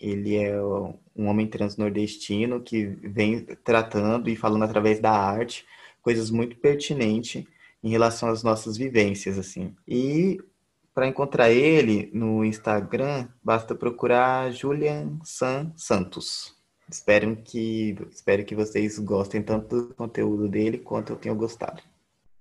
Ele 0.00 0.36
é 0.36 0.60
um 0.62 1.26
homem 1.26 1.46
trans 1.46 1.76
nordestino 1.76 2.60
que 2.60 2.86
vem 2.86 3.44
tratando 3.64 4.30
e 4.30 4.36
falando 4.36 4.62
através 4.62 5.00
da 5.00 5.10
arte 5.10 5.66
coisas 6.00 6.30
muito 6.30 6.56
pertinentes 6.56 7.44
em 7.82 7.90
relação 7.90 8.28
às 8.28 8.42
nossas 8.42 8.76
vivências, 8.76 9.38
assim. 9.38 9.74
E 9.86 10.38
para 10.94 11.06
encontrar 11.06 11.50
ele 11.50 12.10
no 12.12 12.44
Instagram, 12.44 13.28
basta 13.42 13.74
procurar 13.74 14.50
Julian 14.50 15.18
San 15.22 15.72
Santos. 15.76 16.56
Espero 16.90 17.36
que, 17.36 17.96
espero 18.10 18.44
que 18.44 18.54
vocês 18.54 18.98
gostem 18.98 19.42
tanto 19.42 19.88
do 19.88 19.94
conteúdo 19.94 20.48
dele 20.48 20.78
quanto 20.78 21.12
eu 21.12 21.16
tenho 21.16 21.34
gostado. 21.34 21.82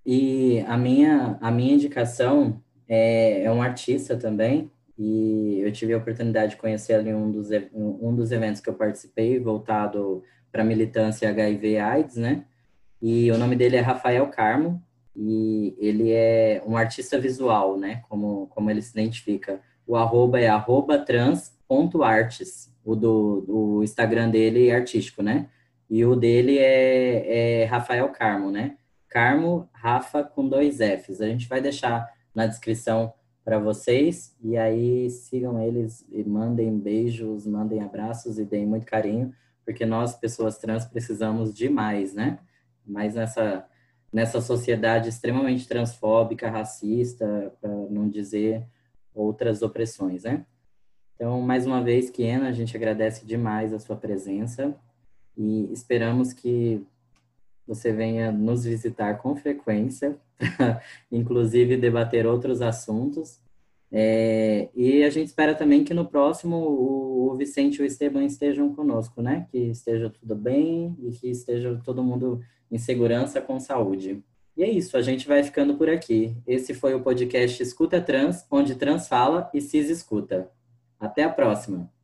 E 0.06 0.62
a 0.62 0.78
minha, 0.78 1.38
a 1.42 1.52
minha 1.52 1.74
indicação 1.74 2.64
é, 2.88 3.44
é 3.44 3.52
um 3.52 3.62
artista 3.62 4.16
também, 4.16 4.72
e 4.98 5.60
eu 5.60 5.72
tive 5.72 5.94
a 5.94 5.98
oportunidade 5.98 6.52
de 6.52 6.58
conhecê-lo 6.58 7.08
em 7.08 7.14
um 7.14 7.30
dos, 7.30 7.50
um 7.74 8.16
dos 8.16 8.32
eventos 8.32 8.62
que 8.62 8.70
eu 8.70 8.74
participei, 8.74 9.38
voltado 9.38 10.24
para 10.52 10.64
militância 10.64 11.30
HIV/AIDS, 11.30 12.16
né? 12.16 12.46
E 13.02 13.30
o 13.32 13.38
nome 13.38 13.56
dele 13.56 13.76
é 13.76 13.82
Rafael 13.82 14.26
Carmo, 14.30 14.82
e 15.20 15.76
ele 15.80 16.12
é 16.12 16.62
um 16.64 16.78
artista 16.78 17.20
visual, 17.20 17.76
né? 17.76 18.04
Como, 18.08 18.46
como 18.48 18.70
ele 18.70 18.84
se 18.84 18.92
identifica. 18.92 19.60
O 19.88 19.96
arroba 19.96 20.40
é 20.40 20.48
arroba 20.48 21.00
trans.artes, 21.00 22.72
o 22.86 22.96
do, 22.96 23.42
do 23.42 23.84
Instagram 23.84 24.30
dele 24.30 24.68
é 24.68 24.76
artístico, 24.76 25.24
né? 25.24 25.50
E 25.90 26.06
o 26.06 26.16
dele 26.16 26.60
é, 26.60 27.62
é 27.62 27.66
Rafael 27.66 28.08
Carmo, 28.10 28.52
né? 28.52 28.78
Carmo, 29.10 29.68
Rafa 29.74 30.24
com 30.24 30.48
dois 30.48 30.78
Fs. 30.78 31.20
A 31.20 31.28
gente 31.28 31.48
vai 31.48 31.62
deixar 31.62 32.08
na 32.36 32.46
descrição 32.46 33.12
para 33.44 33.58
vocês 33.58 34.36
e 34.44 34.56
aí 34.56 35.10
sigam 35.10 35.60
eles 35.60 36.06
e 36.12 36.24
mandem 36.24 36.78
beijos, 36.78 37.48
mandem 37.48 37.82
abraços 37.82 38.38
e 38.38 38.46
deem 38.46 38.68
muito 38.68 38.86
carinho, 38.86 39.34
porque 39.66 39.86
nós, 39.86 40.16
pessoas 40.16 40.58
trans, 40.58 40.86
precisamos 40.86 41.56
demais, 41.56 42.14
né? 42.14 42.38
Mas 42.86 43.16
nessa, 43.16 43.66
nessa 44.12 44.42
sociedade 44.42 45.10
extremamente 45.10 45.68
transfóbica, 45.68 46.50
racista, 46.50 47.54
para 47.60 47.70
não 47.70 48.08
dizer 48.10 48.64
outras 49.14 49.62
opressões, 49.62 50.24
né? 50.24 50.46
Então, 51.16 51.42
mais 51.42 51.66
uma 51.66 51.84
vez, 51.84 52.10
Kiena, 52.10 52.48
a 52.48 52.52
gente 52.52 52.78
agradece 52.78 53.26
demais 53.26 53.74
a 53.74 53.80
sua 53.80 53.96
presença 53.96 54.76
e 55.36 55.68
esperamos 55.74 56.32
que 56.32 56.86
você 57.66 57.92
venha 57.92 58.32
nos 58.32 58.64
visitar 58.64 59.16
com 59.16 59.36
frequência, 59.36 60.16
inclusive 61.12 61.76
debater 61.76 62.26
outros 62.26 62.62
assuntos. 62.62 63.42
É, 63.92 64.70
e 64.76 65.04
a 65.04 65.10
gente 65.10 65.28
espera 65.28 65.56
também 65.56 65.84
que 65.84 65.94
no 65.94 66.06
próximo 66.06 66.56
o, 66.56 67.32
o 67.32 67.36
Vicente 67.36 67.78
e 67.78 67.82
o 67.82 67.86
Esteban 67.86 68.24
estejam 68.24 68.74
conosco, 68.74 69.22
né? 69.22 69.48
Que 69.52 69.58
esteja 69.58 70.10
tudo 70.10 70.36
bem 70.36 70.96
e 71.00 71.12
que 71.12 71.30
esteja 71.30 71.82
todo 71.84 72.04
mundo 72.04 72.42
em 72.72 72.78
segurança 72.78 73.42
com 73.42 73.60
saúde. 73.60 74.24
E 74.56 74.64
é 74.64 74.70
isso, 74.70 74.98
a 74.98 75.02
gente 75.02 75.28
vai 75.28 75.44
ficando 75.44 75.76
por 75.76 75.90
aqui. 75.90 76.36
Esse 76.46 76.74
foi 76.74 76.96
o 76.96 77.02
podcast 77.02 77.62
Escuta 77.62 78.02
Trans, 78.02 78.46
onde 78.50 78.76
trans 78.76 79.08
fala 79.08 79.50
e 79.54 79.62
cis 79.62 79.90
escuta. 79.90 80.50
Até 81.00 81.24
a 81.24 81.30
próxima! 81.30 81.97